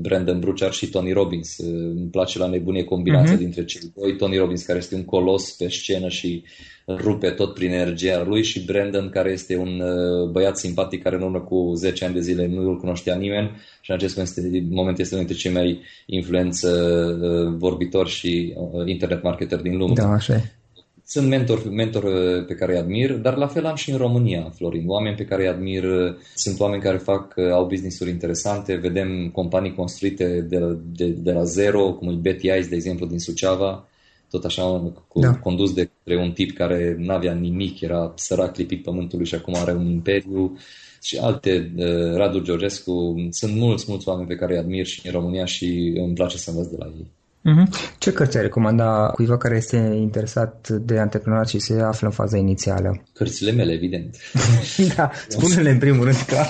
[0.00, 1.58] Brandon Bruchar și Tony Robbins.
[1.58, 3.38] Îmi place la nebunie combinația uh-huh.
[3.38, 4.16] dintre cei doi.
[4.16, 6.44] Tony Robbins, care este un colos pe scenă și
[6.96, 11.22] rupe tot prin energia lui și Brandon, care este un uh, băiat simpatic care în
[11.22, 14.66] urmă cu 10 ani de zile nu îl cunoștea nimeni și în acest moment este,
[14.70, 16.68] moment este unul dintre cei mai influență
[17.22, 19.92] uh, vorbitori și uh, internet marketer din lume.
[19.94, 20.57] Da, așa
[21.10, 22.04] Sunt mentor, mentor
[22.44, 24.88] pe care îi admir, dar la fel am și în România, Florin.
[24.88, 25.84] Oameni pe care îi admir
[26.34, 31.92] sunt oameni care fac, au business-uri interesante, vedem companii construite de, de, de la zero,
[31.92, 33.88] cum e Betty Ice, de exemplu, din Suceava,
[34.30, 35.34] tot așa cu, da.
[35.34, 39.54] condus de către un tip care nu avea nimic, era sărac lipit pământului și acum
[39.54, 40.58] are un imperiu
[41.02, 45.12] și alte, uh, Radu Georgescu, sunt mulți, mulți oameni pe care îi admir și în
[45.12, 47.10] România și îmi place să învăț de la ei.
[47.48, 47.98] Mm-hmm.
[47.98, 52.36] Ce cărți ai recomanda cuiva care este interesat de antreprenoriat și se află în faza
[52.36, 53.02] inițială?
[53.12, 54.16] Cărțile mele, evident.
[54.96, 56.36] da, spune-le în primul rând că...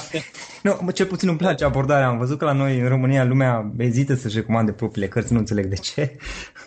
[0.69, 2.09] Nu, cel puțin îmi place abordarea.
[2.09, 5.67] Am văzut că la noi în România lumea ezită să-și recomande propriile cărți, nu înțeleg
[5.67, 6.17] de ce.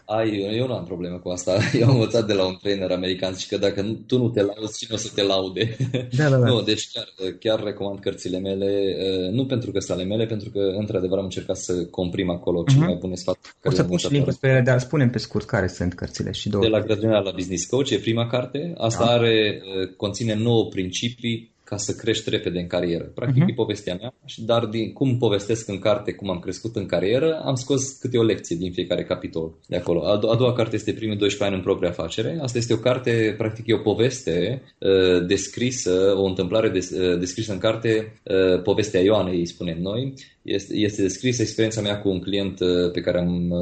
[0.05, 1.57] Ai, eu nu am probleme cu asta.
[1.79, 4.77] Eu am învățat de la un trainer american și că dacă tu nu te lauzi,
[4.77, 5.75] cine o să te laude?
[6.17, 6.47] Da, da, da.
[6.47, 7.05] Nu, deci chiar,
[7.39, 11.23] chiar recomand cărțile mele, uh, nu pentru că sunt ale mele, pentru că într-adevăr am
[11.23, 12.85] încercat să comprim acolo cele uh-huh.
[12.85, 13.53] mai bune sfaturi.
[13.63, 16.49] O să pun și link pe ele, dar spunem pe scurt care sunt cărțile și
[16.49, 16.63] două.
[16.63, 18.73] De la grădiniera la Business Coach, e prima carte.
[18.77, 19.11] Asta da.
[19.11, 23.03] are, uh, conține nouă principii ca să crești repede în carieră.
[23.03, 23.49] Practic uh-huh.
[23.49, 27.55] e povestea mea, dar din cum povestesc în carte, cum am crescut în carieră, am
[27.55, 30.05] scos câte o lecție din fiecare capitol de acolo.
[30.05, 32.39] A, do- a doua carte este primii 12 ani în propria afacere.
[32.41, 37.51] Asta este o carte, practic e o poveste uh, descrisă, o întâmplare des, uh, descrisă
[37.51, 42.19] în carte, uh, povestea Ioanei, îi spunem noi, este, este descrisă experiența mea cu un
[42.19, 43.59] client uh, pe care am uh,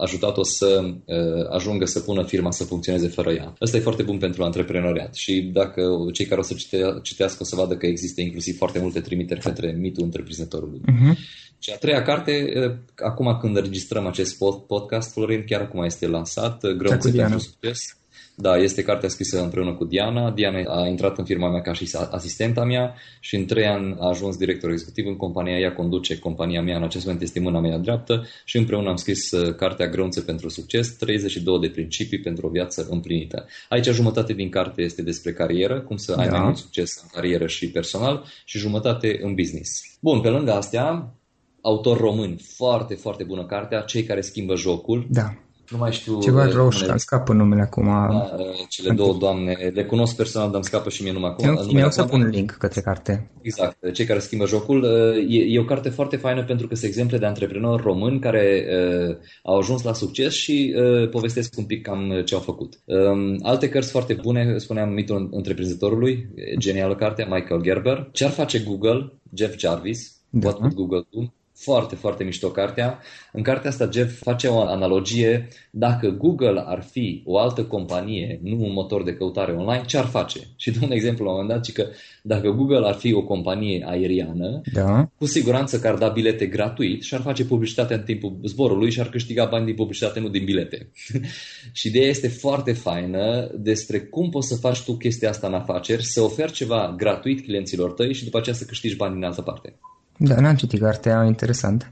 [0.00, 3.54] ajutat-o să uh, ajungă să pună firma să funcționeze fără ea.
[3.58, 5.82] Asta e foarte bun pentru antreprenoriat și dacă
[6.12, 9.40] cei care o să cite, citească o să vadă că există inclusiv foarte multe trimiteri
[9.40, 10.80] către mitul întreprinzătorului.
[10.80, 11.16] Uh-huh.
[11.58, 12.52] Și a treia carte,
[12.96, 17.96] acum când înregistrăm acest podcast, Florin, chiar acum este lansat, Grăunțe pentru succes
[18.38, 20.30] da, este cartea scrisă împreună cu Diana.
[20.30, 24.08] Diana a intrat în firma mea ca și asistenta mea și în trei ani a
[24.08, 25.58] ajuns director executiv în compania.
[25.58, 29.30] Ea conduce compania mea, în acest moment este mâna mea dreaptă și împreună am scris
[29.30, 33.46] uh, cartea Grăunțe pentru succes, 32 de principii pentru o viață împlinită.
[33.68, 36.36] Aici jumătate din carte este despre carieră, cum să ai da.
[36.36, 39.96] mai mult succes în carieră și personal și jumătate în business.
[40.00, 41.14] Bun, pe lângă astea,
[41.60, 45.06] autor român, foarte, foarte bună cartea, Cei care schimbă jocul.
[45.10, 45.34] Da
[45.70, 46.20] nu mai știu...
[46.20, 47.84] Ceva roșu, îmi scapă numele acum.
[47.84, 48.36] Da,
[48.68, 51.74] cele două doamne, le cunosc personal, dar îmi scapă și mie numai acum.
[51.74, 53.30] Mi-au să pun link către carte.
[53.42, 54.84] Exact, cei care schimbă jocul.
[55.28, 58.66] E, e o carte foarte faină pentru că sunt exemple de antreprenori români care
[59.08, 62.80] uh, au ajuns la succes și uh, povestesc un pic cam ce au făcut.
[62.84, 68.08] Um, alte cărți foarte bune, spuneam Mitul întreprinzătorului, genială carte, Michael Gerber.
[68.12, 70.48] Ce ar face Google, Jeff Jarvis, da.
[70.48, 71.20] What would Google do?
[71.58, 72.98] Foarte, foarte mișto cartea.
[73.32, 75.48] În cartea asta Jeff face o analogie.
[75.70, 80.04] Dacă Google ar fi o altă companie, nu un motor de căutare online, ce ar
[80.04, 80.40] face?
[80.56, 81.86] Și dă un exemplu la un moment dat, că
[82.22, 85.10] dacă Google ar fi o companie aeriană, da.
[85.18, 89.00] cu siguranță că ar da bilete gratuit și ar face publicitate în timpul zborului și
[89.00, 90.90] ar câștiga bani din publicitate, nu din bilete.
[91.78, 96.04] și ideea este foarte faină despre cum poți să faci tu chestia asta în afaceri,
[96.04, 99.78] să oferi ceva gratuit clienților tăi și după aceea să câștigi bani din altă parte.
[100.18, 101.90] Da, n-am citit cartea, interesant.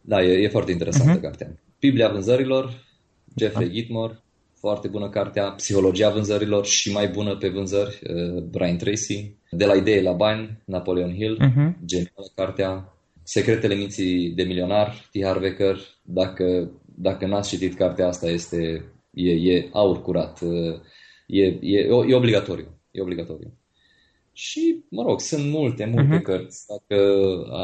[0.00, 1.22] Da, e, e foarte interesantă uh-huh.
[1.22, 1.58] cartea.
[1.80, 2.84] Biblia vânzărilor,
[3.36, 3.72] Jeffrey da.
[3.72, 4.22] Gitmore,
[4.54, 5.50] foarte bună cartea.
[5.50, 9.34] Psihologia vânzărilor și mai bună pe vânzări, uh, Brian Tracy.
[9.50, 11.84] De la idee la bani, Napoleon Hill, uh-huh.
[11.84, 12.90] genială cartea.
[13.22, 15.24] Secretele minții de milionar, T.
[15.24, 15.78] Harvecker.
[16.02, 20.40] Dacă, dacă n-ați citit cartea asta, este, e, e aur curat.
[20.40, 20.80] Uh,
[21.26, 21.78] e, e,
[22.08, 22.80] e obligatoriu.
[22.90, 23.52] E obligatoriu.
[24.38, 26.22] Și, mă rog, sunt multe, multe uh-huh.
[26.22, 26.64] cărți.
[26.66, 27.16] Dacă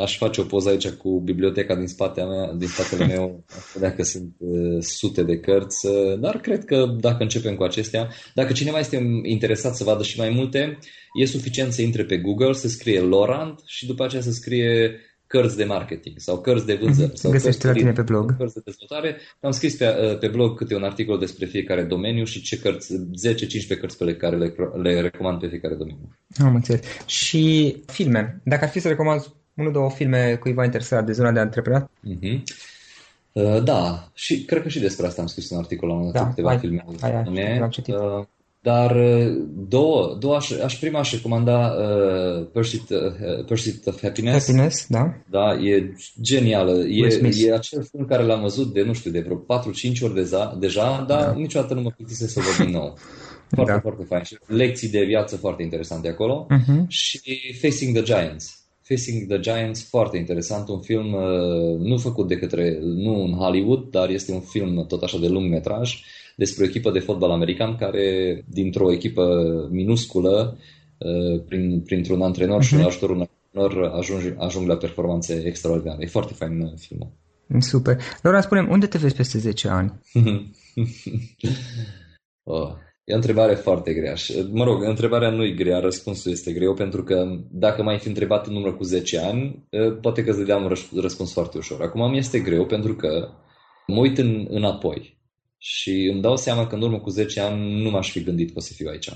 [0.02, 3.44] aș face o poză aici cu biblioteca din, spatele mea, din spatele meu,
[3.80, 8.52] dacă sunt uh, sute de cărți, uh, dar cred că dacă începem cu acestea, dacă
[8.52, 10.78] cineva este interesat să vadă și mai multe,
[11.20, 15.00] e suficient să intre pe Google, să scrie Lorand și după aceea să scrie
[15.32, 17.10] cărți de marketing sau cărți de vânzări.
[17.10, 17.14] Mm-hmm.
[17.14, 18.36] Sau Găsește la tine pe blog.
[18.36, 19.16] Cărți de dezvoltare.
[19.40, 22.94] Am scris pe, uh, pe blog câte un articol despre fiecare domeniu și ce cărți,
[22.94, 26.08] 10-15 cărți pe care le, le recomand pe fiecare domeniu.
[26.44, 26.80] Am înțeles.
[27.06, 28.40] Și filme.
[28.44, 31.90] Dacă ar fi să recomand unul, două filme cuiva interesat de zona de antreprenor?
[32.08, 32.42] Mm-hmm.
[33.32, 36.48] Uh, da, și cred că și despre asta am scris un articol la da, câteva
[36.48, 36.84] hai, filme.
[37.00, 37.94] Hai, hai, am citit.
[37.94, 38.24] Uh,
[38.62, 44.46] dar uh, două, două aș, aș prima aș recomanda uh, Pursuit, uh, Pursuit of Happiness.
[44.46, 45.14] Happiness, da.
[45.30, 46.72] Da, e genială.
[46.72, 50.56] E, e acel film care l-am văzut de, nu știu, de vreo 4-5 ori deja,
[50.60, 51.32] deja dar da.
[51.32, 52.98] niciodată nu mă plictise să văd din nou.
[53.54, 53.80] Foarte, da.
[53.80, 54.22] foarte fain.
[54.22, 56.46] Și lecții de viață foarte interesante acolo.
[56.50, 56.86] Uh-huh.
[56.88, 57.20] Și
[57.60, 58.61] Facing the Giants.
[58.82, 63.90] Facing the Giants, foarte interesant, un film uh, nu făcut de către, nu în Hollywood,
[63.90, 66.02] dar este un film tot așa de lung metraj
[66.36, 70.58] despre o echipă de fotbal american care, dintr-o echipă minusculă,
[70.98, 72.66] uh, prin, printr-un antrenor uh-huh.
[72.66, 72.86] și mhm.
[72.86, 76.02] ajutorul unui antrenor, ajung, ajung la performanțe extraordinare.
[76.02, 77.12] E foarte fain uh, filmul.
[77.58, 78.02] Super.
[78.22, 79.92] Laura, spune unde te vezi peste 10 ani?
[82.42, 82.72] oh,
[83.04, 84.14] e o întrebare foarte grea.
[84.50, 88.46] Mă rog, întrebarea nu e grea, răspunsul este greu, pentru că dacă mai fi întrebat
[88.46, 91.82] în urmă cu 10 ani, uh, poate că îți dădeam un răspuns foarte ușor.
[91.82, 93.28] Acum mi este greu pentru că
[93.86, 95.20] mă uit în, înapoi
[95.58, 98.54] și îmi dau seama că în urmă cu 10 ani nu m-aș fi gândit că
[98.56, 99.10] o să fiu aici.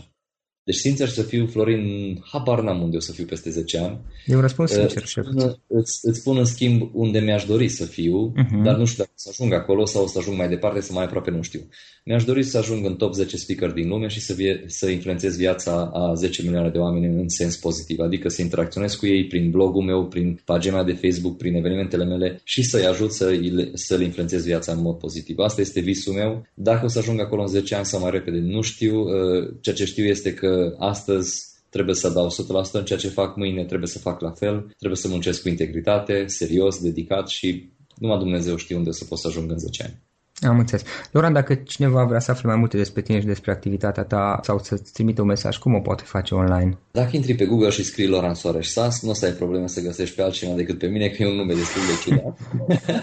[0.66, 4.00] Deci, sincer să fiu, Florin, habar n-am unde o să fiu peste 10 ani.
[4.26, 7.84] E un răspuns sincer, uh, îți, îți, îți spun, în schimb, unde mi-aș dori să
[7.84, 8.62] fiu, uh-huh.
[8.64, 11.04] dar nu știu dacă să ajung acolo sau o să ajung mai departe, să mai
[11.04, 11.60] aproape nu știu.
[12.08, 15.36] Mi-aș dori să ajung în top 10 speaker din lume și să, vie, să influențez
[15.36, 19.50] viața a 10 milioane de oameni în sens pozitiv, adică să interacționez cu ei prin
[19.50, 23.40] blogul meu, prin pagina de Facebook, prin evenimentele mele și să-i ajut să,
[23.72, 25.38] să le influențez viața în mod pozitiv.
[25.38, 26.46] Asta este visul meu.
[26.54, 29.00] Dacă o să ajung acolo în 10 ani sau mai repede, nu știu.
[29.00, 32.30] Uh, ceea ce știu este că astăzi trebuie să dau
[32.68, 35.48] 100% în ceea ce fac mâine, trebuie să fac la fel, trebuie să muncesc cu
[35.48, 40.05] integritate, serios, dedicat și numai Dumnezeu știe unde să pot să ajung în 10 ani.
[40.40, 40.84] Am înțeles.
[41.10, 44.58] Loran, dacă cineva vrea să afle mai multe despre tine și despre activitatea ta sau
[44.58, 46.78] să-ți trimite un mesaj, cum o poate face online?
[46.90, 49.80] Dacă intri pe Google și scrii Loran Soareș Sas, nu o să ai probleme să
[49.80, 52.38] găsești pe altcineva decât pe mine, că e un nume destul de ciudat.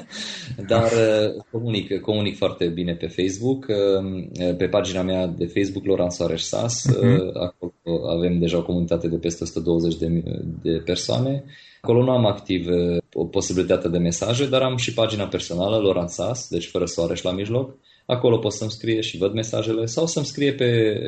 [0.71, 3.65] Dar uh, comunic, comunic foarte bine pe Facebook.
[3.67, 7.34] Uh, pe pagina mea de Facebook, Loran Soareș Sas, uh-huh.
[7.34, 7.73] acolo
[8.17, 10.23] avem deja o comunitate de peste 120 de,
[10.61, 11.43] de persoane.
[11.86, 12.67] Acolo nu am activ
[13.13, 17.25] o posibilitate de mesaje, dar am și pagina personală, Loran Sas, deci fără soare și
[17.25, 17.75] la mijloc.
[18.06, 20.99] Acolo pot să-mi scrie și văd mesajele sau să-mi scrie pe,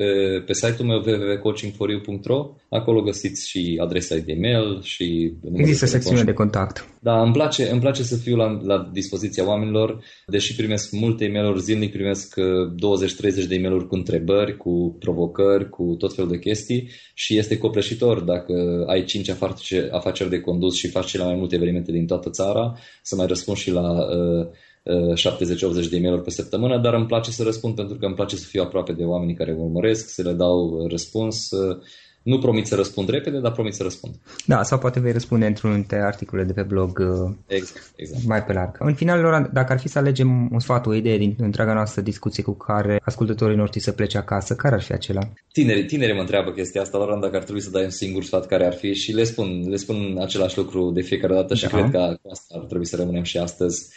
[0.45, 5.33] pe site-ul meu www.coachingforiu.ro Acolo găsiți și adresa de e-mail și...
[5.53, 6.93] Există secțiune de contact.
[6.99, 11.29] Da, îmi place, îmi place să fiu la, la dispoziția oamenilor, deși primesc multe e
[11.29, 16.39] mail zilnic, primesc 20-30 de e mail cu întrebări, cu provocări, cu tot felul de
[16.39, 21.35] chestii și este copleșitor dacă ai 5 afaceri, afaceri de condus și faci cele mai
[21.35, 24.47] multe evenimente din toată țara, să mai răspund și la uh,
[24.85, 28.45] 70-80 de e-mail pe săptămână, dar îmi place să răspund pentru că îmi place să
[28.47, 31.49] fiu aproape de oamenii care mă urmăresc, să le dau răspuns.
[32.21, 34.13] Nu promit să răspund repede, dar promit să răspund.
[34.45, 37.01] Da, sau poate vei răspunde într-un dintre articole de pe blog
[37.47, 38.25] exact, exact.
[38.25, 38.75] mai pe larg.
[38.79, 42.01] În final, Laura, dacă ar fi să alegem un sfat, o idee din întreaga noastră
[42.01, 45.21] discuție cu care ascultătorii noștri să plece acasă, care ar fi acela?
[45.51, 48.45] Tineri, tineri mă întreabă chestia asta, Laura, dacă ar trebui să dai un singur sfat
[48.45, 51.77] care ar fi și le spun, le spun același lucru de fiecare dată și da.
[51.77, 51.97] cred că
[52.31, 53.89] asta ar trebui să rămânem și astăzi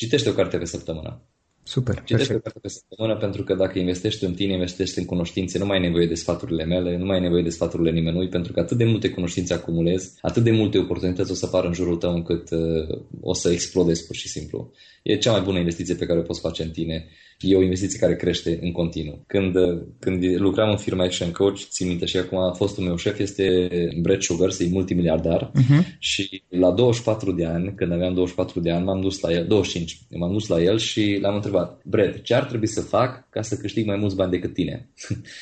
[0.00, 1.22] Citește o carte pe săptămână.
[1.62, 2.38] Super, Citește perfect.
[2.38, 5.76] o carte pe săptămână pentru că dacă investești în tine, investești în cunoștințe, nu mai
[5.76, 8.76] ai nevoie de sfaturile mele, nu mai ai nevoie de sfaturile nimănui, pentru că atât
[8.76, 12.50] de multe cunoștințe acumulezi, atât de multe oportunități o să apară în jurul tău încât
[12.50, 14.72] uh, o să explodezi pur și simplu.
[15.02, 17.08] E cea mai bună investiție pe care o poți face în tine
[17.40, 19.24] e o investiție care crește în continuu.
[19.26, 19.54] Când,
[19.98, 23.68] când lucram în firma Action Coach, țin minte și acum fostul meu șef este
[24.00, 25.98] Brett Sugar, e multimiliardar uh-huh.
[25.98, 29.98] și la 24 de ani, când aveam 24 de ani, m-am dus la el, 25,
[30.10, 33.56] m-am dus la el și l-am întrebat, Brett, ce ar trebui să fac ca să
[33.56, 34.88] câștig mai mulți bani decât tine?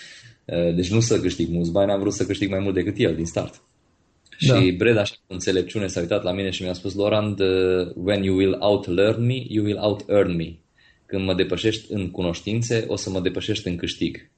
[0.77, 3.27] deci nu să câștig mulți bani, am vrut să câștig mai mult decât el din
[3.27, 3.63] start.
[4.47, 4.61] Da.
[4.61, 7.39] Și Brad, așa cu înțelepciune, s-a uitat la mine și mi-a spus, Laurent,
[7.95, 10.59] when you will outlearn me, you will out-earn me
[11.09, 14.31] când mă depășești în cunoștințe, o să mă depășești în câștig.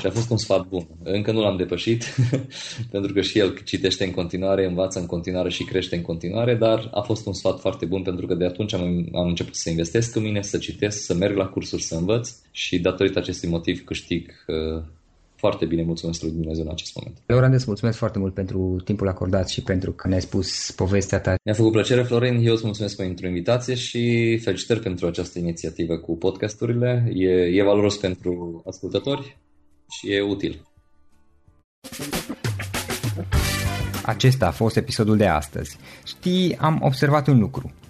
[0.00, 0.86] Și a fost un sfat bun.
[1.02, 2.04] Încă nu l-am depășit,
[2.90, 6.90] pentru că și el citește în continuare, învață în continuare și crește în continuare, dar
[6.92, 10.16] a fost un sfat foarte bun pentru că de atunci am, am început să investesc
[10.16, 14.44] în mine, să citesc, să merg la cursuri, să învăț și datorită acestui motiv câștig
[14.46, 14.82] uh,
[15.38, 17.16] foarte bine, mulțumesc lui Dumnezeu în acest moment.
[17.26, 21.34] Florin, îți mulțumesc foarte mult pentru timpul acordat și pentru că ne-ai spus povestea ta.
[21.44, 26.16] Mi-a făcut plăcere, Florin, eu îți mulțumesc pentru invitație și felicitări pentru această inițiativă cu
[26.16, 27.12] podcasturile.
[27.14, 29.38] E, e valoros pentru ascultători
[29.90, 30.62] și e util.
[34.04, 35.76] Acesta a fost episodul de astăzi.
[36.04, 37.72] Știi, am observat un lucru.